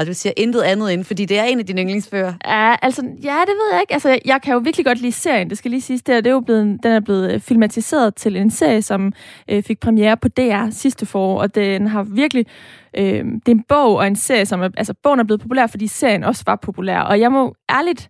[0.00, 2.32] Og du siger intet andet end, fordi det er en af dine yndlingsbøger.
[2.46, 3.92] Ja, altså, ja, det ved jeg ikke.
[3.92, 6.02] Altså, jeg kan jo virkelig godt lide serien, det skal lige siges.
[6.02, 9.12] Det er, det er jo blevet, den er blevet øh, filmatiseret til en serie, som
[9.50, 12.46] øh, fik premiere på DR sidste forår, og den har virkelig...
[12.96, 14.68] Øh, det er en bog og en serie, som er...
[14.76, 16.98] Altså, bogen er blevet populær, fordi serien også var populær.
[16.98, 18.08] Og jeg må ærligt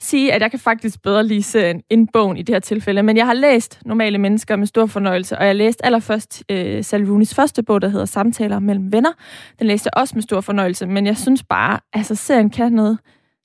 [0.00, 3.02] sige, at jeg kan faktisk bedre lide serien end bogen i det her tilfælde.
[3.02, 7.04] Men jeg har læst Normale Mennesker med stor fornøjelse, og jeg læste allerførst øh, Sally
[7.04, 9.12] Rooney's første bog, der hedder Samtaler mellem venner.
[9.58, 12.98] Den læste jeg også med stor fornøjelse, men jeg synes bare, altså serien kan noget,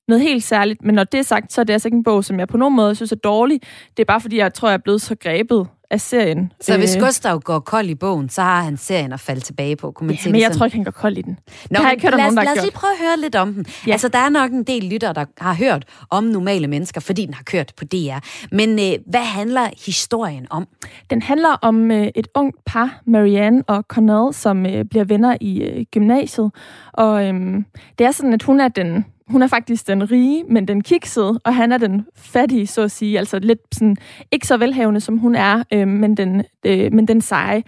[0.07, 0.83] noget helt særligt.
[0.83, 2.57] Men når det er sagt, så er det altså ikke en bog, som jeg på
[2.57, 3.61] nogen måde synes er dårlig.
[3.89, 6.51] Det er bare fordi, jeg tror, jeg er blevet så grebet af serien.
[6.61, 7.01] Så hvis øh.
[7.01, 10.15] Gustav går kold i bogen, så har han serien at falde tilbage på, kunne man
[10.25, 10.57] ja, men jeg sådan.
[10.57, 11.39] tror ikke, han går kold i den.
[11.71, 13.35] Nå, har jeg ikke hørt lad, om nogen, lad os lige prøve at høre lidt
[13.35, 13.65] om den.
[13.87, 13.91] Ja.
[13.91, 17.33] Altså, der er nok en del lytter, der har hørt om normale mennesker, fordi den
[17.33, 18.19] har kørt på DR.
[18.51, 20.67] Men øh, hvad handler historien om?
[21.09, 25.61] Den handler om øh, et ungt par, Marianne og Cornell, som øh, bliver venner i
[25.61, 26.51] øh, gymnasiet.
[26.93, 27.33] Og øh,
[27.97, 31.39] det er sådan, at hun er den hun er faktisk den rige, men den kiksede,
[31.43, 33.19] og han er den fattige, så at sige.
[33.19, 33.97] Altså lidt sådan,
[34.31, 37.63] ikke så velhavende, som hun er, øh, men, den, øh, men den seje.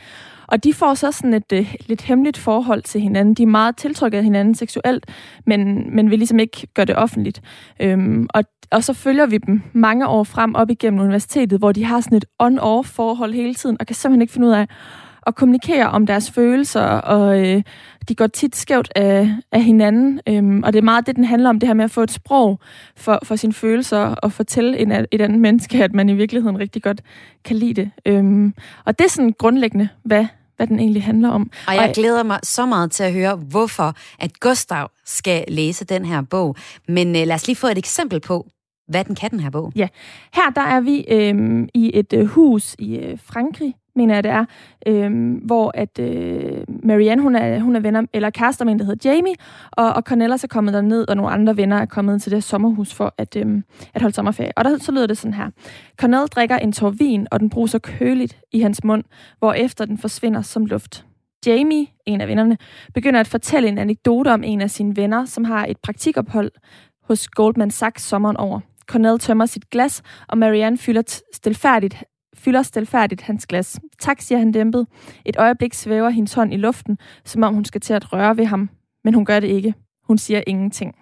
[0.48, 3.34] Og de får så sådan et øh, lidt hemmeligt forhold til hinanden.
[3.34, 5.06] De er meget tiltrukket af hinanden seksuelt,
[5.46, 7.42] men, men vil ligesom ikke gøre det offentligt.
[7.80, 11.86] Øhm, og, og så følger vi dem mange år frem op igennem universitetet, hvor de
[11.86, 14.68] har sådan et on-off forhold hele tiden, og kan simpelthen ikke finde ud af,
[15.26, 17.64] at kommunikere om deres følelser, og øh,
[18.10, 20.20] de går tit skævt af, af hinanden.
[20.30, 22.12] Øhm, og det er meget det, den handler om, det her med at få et
[22.12, 22.60] sprog
[22.96, 26.84] for, for sine følelser, og fortælle en, et andet menneske, at man i virkeligheden rigtig
[26.84, 27.02] godt
[27.44, 27.92] kan lide det.
[28.06, 28.54] Øhm,
[28.86, 30.26] og det er sådan grundlæggende, hvad,
[30.58, 31.52] hvad den egentlig handler om.
[31.68, 36.06] Og jeg glæder mig så meget til at høre, hvorfor at Gustav skal læse den
[36.06, 36.56] her bog.
[36.88, 38.48] Men øh, lad os lige få et eksempel på,
[38.88, 39.72] hvad den kan, den her bog.
[39.76, 39.88] Ja,
[40.34, 44.32] her der er vi øh, i et øh, hus i øh, Frankrig, mener jeg det
[44.32, 44.46] er,
[44.88, 48.86] øh, hvor at øh, Marianne, hun er, hun er venner, eller kærester med en, der
[48.86, 49.36] hedder Jamie,
[49.72, 52.94] og, og Cornelis er kommet derned, og nogle andre venner er kommet til det sommerhus
[52.94, 53.62] for at, øh,
[53.94, 54.52] at holde sommerferie.
[54.58, 55.50] Og der, så lyder det sådan her.
[55.98, 59.04] Cornel drikker en tår vin, og den bruser køligt i hans mund,
[59.40, 61.06] hvor efter den forsvinder som luft.
[61.46, 62.58] Jamie, en af vennerne,
[62.94, 66.52] begynder at fortælle en anekdote om en af sine venner, som har et praktikophold
[67.04, 68.60] hos Goldman Sachs sommeren over.
[68.88, 72.04] Cornell tømmer sit glas, og Marianne fylder stilfærdigt
[72.36, 73.80] fylder stilfærdigt hans glas.
[74.00, 74.88] Tak, siger han dæmpet.
[75.26, 78.46] Et øjeblik svæver hendes hånd i luften, som om hun skal til at røre ved
[78.46, 78.70] ham.
[79.04, 79.74] Men hun gør det ikke.
[80.04, 80.96] Hun siger ingenting.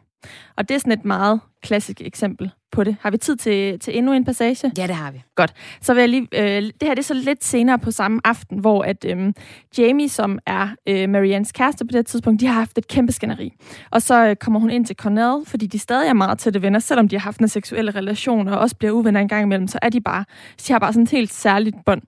[0.57, 2.95] Og det er sådan et meget klassisk eksempel på det.
[3.01, 4.71] Har vi tid til, til endnu en passage?
[4.77, 5.23] Ja, det har vi.
[5.35, 5.53] Godt.
[5.81, 8.59] Så vil jeg lige, øh, det her det er så lidt senere på samme aften,
[8.59, 9.33] hvor at øh,
[9.77, 13.11] Jamie, som er øh, Mariannes kæreste på det her tidspunkt, de har haft et kæmpe
[13.11, 13.53] skænderi.
[13.91, 16.79] Og så øh, kommer hun ind til Cornell, fordi de stadig er meget tætte venner,
[16.79, 19.79] selvom de har haft en seksuelle relation og også bliver uvenner en gang imellem, så
[19.81, 20.25] er de bare,
[20.67, 22.01] de har bare sådan et helt særligt bånd.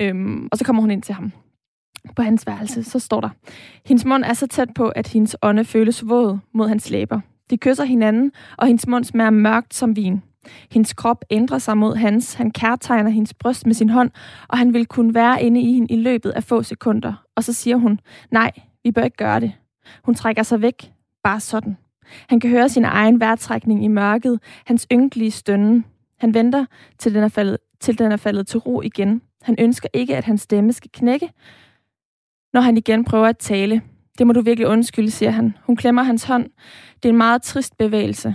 [0.00, 1.32] Øhm, og så kommer hun ind til ham
[2.16, 3.28] på hans værelse, så står der,
[3.86, 7.20] hendes mund er så tæt på, at hendes ånde føles våd mod hans læber.
[7.50, 10.22] De kysser hinanden, og hendes mund smager mørkt som vin.
[10.70, 12.34] Hendes krop ændrer sig mod hans.
[12.34, 14.10] Han kærtegner hendes bryst med sin hånd,
[14.48, 17.24] og han vil kunne være inde i hende i løbet af få sekunder.
[17.36, 18.50] Og så siger hun, nej,
[18.84, 19.52] vi bør ikke gøre det.
[20.04, 20.92] Hun trækker sig væk,
[21.22, 21.76] bare sådan.
[22.28, 25.84] Han kan høre sin egen vejrtrækning i mørket, hans ynkelige stønne.
[26.18, 26.66] Han venter,
[26.98, 29.22] til den, er faldet, til den er faldet til ro igen.
[29.42, 31.30] Han ønsker ikke, at hans stemme skal knække,
[32.52, 33.82] når han igen prøver at tale.
[34.18, 35.56] Det må du virkelig undskylde, siger han.
[35.62, 36.50] Hun klemmer hans hånd.
[36.96, 38.34] Det er en meget trist bevægelse.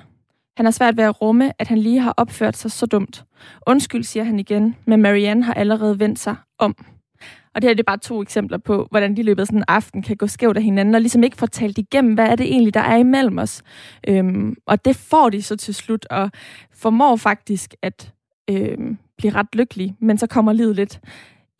[0.57, 3.25] Han har svært ved at rumme, at han lige har opført sig så dumt.
[3.67, 6.75] Undskyld, siger han igen, men Marianne har allerede vendt sig om.
[7.55, 9.59] Og det her det er bare to eksempler på, hvordan de i løbet af sådan
[9.59, 12.35] en aften kan gå skævt af hinanden, og ligesom ikke få talt igennem, hvad er
[12.35, 13.63] det egentlig, der er imellem os.
[14.07, 16.31] Øhm, og det får de så til slut, og
[16.73, 18.13] formår faktisk at
[18.49, 20.99] øhm, blive ret lykkelige, men så kommer livet lidt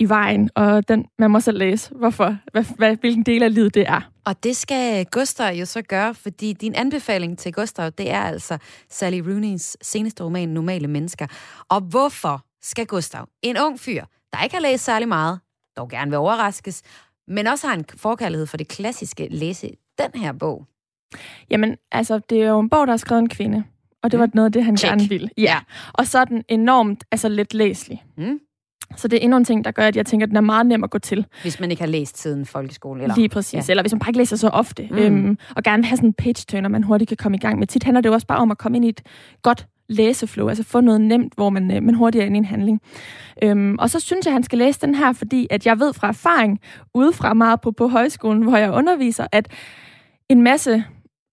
[0.03, 3.73] i vejen, og den, man må selv læse, hvorfor, hvad, hvad, hvilken del af livet
[3.73, 4.01] det er.
[4.25, 8.57] Og det skal Gustav jo så gøre, fordi din anbefaling til Gustav, det er altså
[8.89, 11.27] Sally Rooney's seneste roman, Normale Mennesker.
[11.69, 15.39] Og hvorfor skal Gustav, en ung fyr, der ikke har læst særlig meget,
[15.77, 16.81] dog gerne vil overraskes,
[17.27, 20.65] men også har en forkærlighed for det klassiske, læse den her bog?
[21.49, 23.63] Jamen, altså, det er jo en bog, der er skrevet en kvinde,
[24.03, 24.91] og det var noget af det, han Check.
[24.91, 25.29] gerne ville.
[25.37, 25.59] Ja.
[25.93, 28.03] Og så er den enormt altså, let læselig.
[28.17, 28.39] Mm.
[28.95, 30.65] Så det er endnu en ting, der gør, at jeg tænker, at den er meget
[30.65, 31.25] nem at gå til.
[31.41, 33.01] Hvis man ikke har læst siden folkeskole.
[33.01, 33.15] Eller?
[33.15, 33.69] Lige præcis.
[33.69, 33.71] Ja.
[33.71, 34.87] Eller hvis man bare ikke læser så ofte.
[34.91, 34.97] Mm.
[34.97, 37.67] Øhm, og gerne vil have sådan en page-turner, man hurtigt kan komme i gang med.
[37.67, 39.01] Tit handler det jo også bare om at komme ind i et
[39.41, 42.45] godt læseflow, altså få noget nemt, hvor man, øh, man hurtigt er inde i en
[42.45, 42.81] handling.
[43.43, 45.93] Øhm, og så synes jeg, at han skal læse den her, fordi at jeg ved
[45.93, 46.59] fra erfaring,
[46.93, 49.47] udefra meget på, på højskolen, hvor jeg underviser, at
[50.29, 50.83] en masse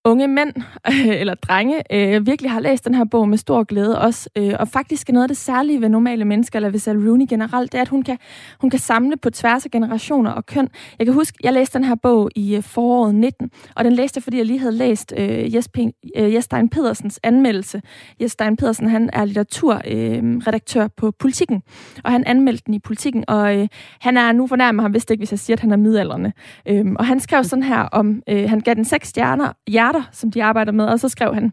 [0.04, 0.52] unge mænd
[0.86, 4.30] øh, eller drenge øh, virkelig har læst den her bog med stor glæde også.
[4.36, 7.26] Øh, og faktisk er noget af det særlige ved normale mennesker, eller ved Sally Rooney
[7.28, 8.18] generelt, det er, at hun kan,
[8.60, 10.68] hun kan samle på tværs af generationer og køn.
[10.98, 14.18] Jeg kan huske, jeg læste den her bog i øh, foråret 19, og den læste
[14.18, 17.82] jeg, fordi jeg lige havde læst øh, Jes, P- øh, Jes Stein Pedersens anmeldelse.
[18.20, 21.62] Jes Stein Pedersen, han er litteraturredaktør øh, redaktør på Politikken,
[22.04, 23.68] og han anmeldte den i Politikken, og øh,
[24.00, 26.32] han er nu fornærmet ham vist ikke, hvis jeg siger, at han er midalderne.
[26.68, 30.08] Øh, og han skrev sådan her om, øh, han gav den seks stjerner, ja, hjerter,
[30.12, 31.52] som de arbejder med, og så skrev han,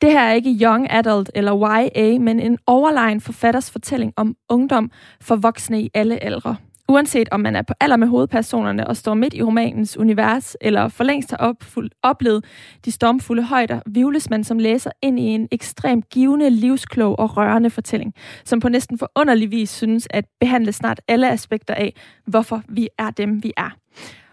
[0.00, 4.90] det her er ikke young adult eller YA, men en overlegen forfatters fortælling om ungdom
[5.20, 6.56] for voksne i alle aldre.
[6.88, 10.88] Uanset om man er på alder med hovedpersonerne og står midt i romanens univers, eller
[10.88, 12.44] for længst har opfuld, oplevet
[12.84, 17.70] de stormfulde højder, vivles man som læser ind i en ekstremt givende, livsklog og rørende
[17.70, 18.14] fortælling,
[18.44, 21.94] som på næsten forunderlig vis synes at behandle snart alle aspekter af,
[22.26, 23.70] hvorfor vi er dem, vi er.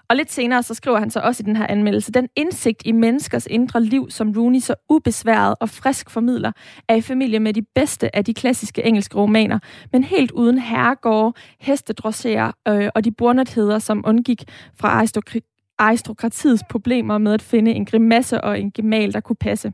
[0.10, 2.92] Og lidt senere så skriver han så også i den her anmeldelse, den indsigt i
[2.92, 6.52] menneskers indre liv, som Rooney så ubesværet og frisk formidler,
[6.90, 9.60] er i familie med de bedste af de klassiske engelske romaner,
[9.92, 14.44] men helt uden herregårde, hestedrosserer øh, og de bornetheder, som undgik
[14.80, 19.74] fra aristokri- aristokratiets problemer med at finde en grimasse og en gemal, der kunne passe.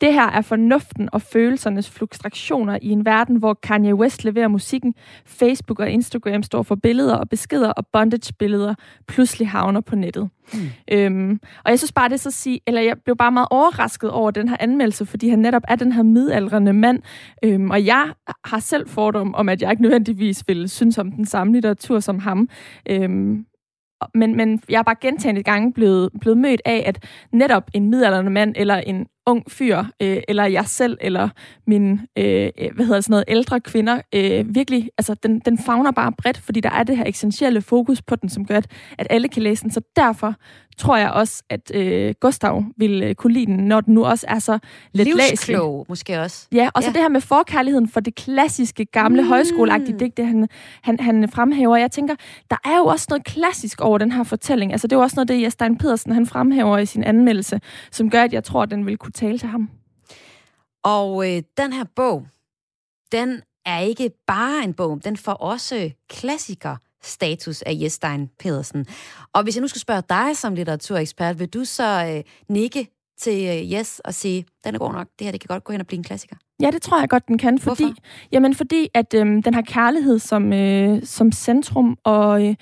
[0.00, 4.94] Det her er fornuften og følelsernes flukstraktioner i en verden, hvor Kanye West leverer musikken,
[5.26, 8.74] Facebook og Instagram står for billeder og beskeder, og bondage-billeder
[9.08, 10.28] pludselig havner på nettet.
[10.54, 10.60] Mm.
[10.92, 14.10] Øhm, og jeg synes bare, det er så sige, eller jeg blev bare meget overrasket
[14.10, 17.02] over den her anmeldelse, fordi han netop er den her midaldrende mand,
[17.44, 18.12] øhm, og jeg
[18.44, 22.18] har selv fordom om, at jeg ikke nødvendigvis ville synes om den samme litteratur som
[22.18, 22.48] ham.
[22.90, 23.46] Øhm,
[24.14, 28.30] men, men jeg er bare gentagende gange blevet, blevet mødt af, at netop en midaldrende
[28.30, 31.28] mand, eller en ung fyr, øh, eller jeg selv, eller
[31.66, 35.90] min, øh, øh hvad hedder sådan noget, ældre kvinder, øh, virkelig, altså den, den fagner
[35.90, 38.66] bare bredt, fordi der er det her essentielle fokus på den, som gør, at,
[38.98, 39.70] at alle kan læse den.
[39.70, 40.34] Så derfor
[40.78, 44.26] tror jeg også, at øh, Gustav vil øh, kunne lide den, når den nu også
[44.28, 44.58] er så
[44.92, 45.16] læselig.
[45.30, 46.46] Livsklog, måske også.
[46.52, 46.92] Ja, og så Ja.
[46.92, 49.28] det her med forkærligheden for det klassiske, gamle, mm.
[49.28, 50.48] højskoleagtige digt, det han,
[50.82, 51.76] han, han fremhæver.
[51.76, 52.14] Jeg tænker,
[52.50, 54.72] der er jo også noget klassisk over den her fortælling.
[54.72, 57.60] Altså, det er jo også noget, det Jes Stein Pedersen han fremhæver i sin anmeldelse,
[57.90, 59.70] som gør, at jeg tror, at den vil kunne tale til ham.
[60.84, 62.26] Og øh, den her bog,
[63.12, 68.86] den er ikke bare en bog, den får også klassiker status af Jes Stein Pedersen.
[69.32, 72.88] Og hvis jeg nu skal spørge dig som litteraturekspert, vil du så øh, nikke
[73.20, 75.72] til øh, Jes og sige, den er god nok, det her det kan godt gå
[75.72, 76.36] hen og blive en klassiker?
[76.60, 77.96] Ja, det tror jeg godt, den kan, fordi, Hvorfor?
[78.32, 82.54] jamen, fordi at øhm, den har kærlighed som, øh, som centrum, og, øh,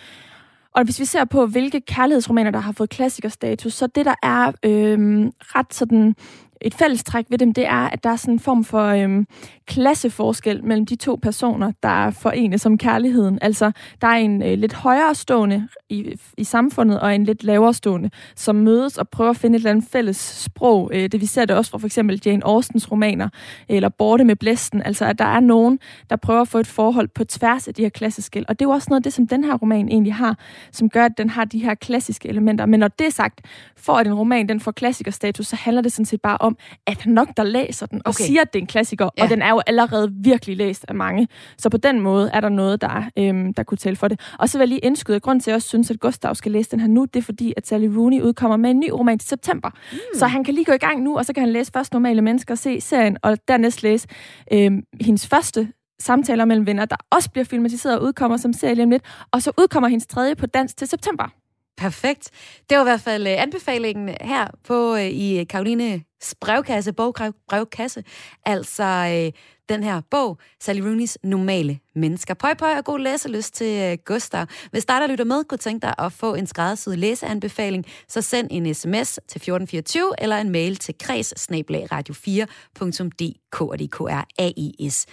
[0.74, 4.52] og hvis vi ser på, hvilke kærlighedsromaner, der har fået klassikerstatus, så det, der er
[4.62, 6.14] øh, ret sådan
[6.60, 9.26] et fællestræk ved dem, det er, at der er sådan en form for øhm,
[9.66, 13.38] klasseforskel mellem de to personer, der forenes som kærligheden.
[13.42, 17.74] Altså, der er en øh, lidt højere stående i, i samfundet, og en lidt lavere
[17.74, 20.90] stående, som mødes og prøver at finde et eller andet fælles sprog.
[20.94, 23.28] Øh, det vi ser det også fra for eksempel Jane Austens romaner,
[23.68, 24.82] eller Borte med blæsten.
[24.82, 25.78] Altså, at der er nogen,
[26.10, 28.44] der prøver at få et forhold på tværs af de her klasseskæld.
[28.48, 30.38] Og det er jo også noget af det, som den her roman egentlig har,
[30.72, 32.66] som gør, at den har de her klassiske elementer.
[32.66, 33.40] Men når det er sagt,
[33.76, 36.56] for at en roman den får klassikerstatus, så handler det sådan set bare om, om,
[36.86, 38.24] at der nok der læser den, og Okay.
[38.24, 39.22] siger, at det er en klassiker, Ja.
[39.24, 41.28] og den er jo allerede virkelig læst af mange.
[41.58, 44.20] Så på den måde er der noget, der, øhm, der kunne tælle for det.
[44.38, 46.52] Og så vil jeg lige indskyde, grund til, at jeg også synes, at Gustav skal
[46.52, 49.18] læse den her nu, det er fordi, at Sally Rooney udkommer med en ny roman
[49.18, 49.70] til september.
[49.92, 49.98] Mm.
[50.14, 52.22] Så han kan lige gå i gang nu, og så kan han læse først Normale
[52.22, 54.08] Mennesker og se serien, og dernæst læse
[54.52, 55.68] øhm, hendes første
[56.00, 59.02] samtaler mellem venner, der også bliver filmatiseret og udkommer som serie lige om lidt.
[59.32, 61.32] Og så udkommer hendes tredje på dansk til september.
[61.78, 62.30] Perfekt.
[62.70, 68.04] Det var i hvert fald øh, anbefalingen her på øh, i øh, Karolines brevkasse, bogbrevkasse.
[68.46, 69.30] Altså
[69.68, 72.34] den her bog, Sally Rooney's Normale Mennesker.
[72.34, 74.46] Pøj, pøj og god læselyst til Gustav.
[74.70, 78.48] Hvis dig, der lytter med, kunne tænke dig at få en skræddersyet læseanbefaling, så send
[78.50, 85.06] en sms til 1424 eller en mail til kreds radio4.dk og det er AIS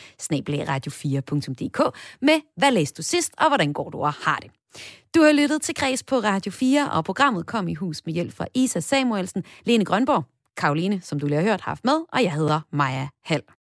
[0.70, 4.52] radio4.dk med, hvad læste du sidst, og hvordan går du og har det.
[5.16, 8.34] Du har lyttet til Græs på Radio 4, og programmet kom i hus med hjælp
[8.34, 10.24] fra Isa Samuelsen, Lene Grønborg,
[10.58, 13.56] Karoline, som du lige har hørt, haft med, og jeg hedder Maja Hall.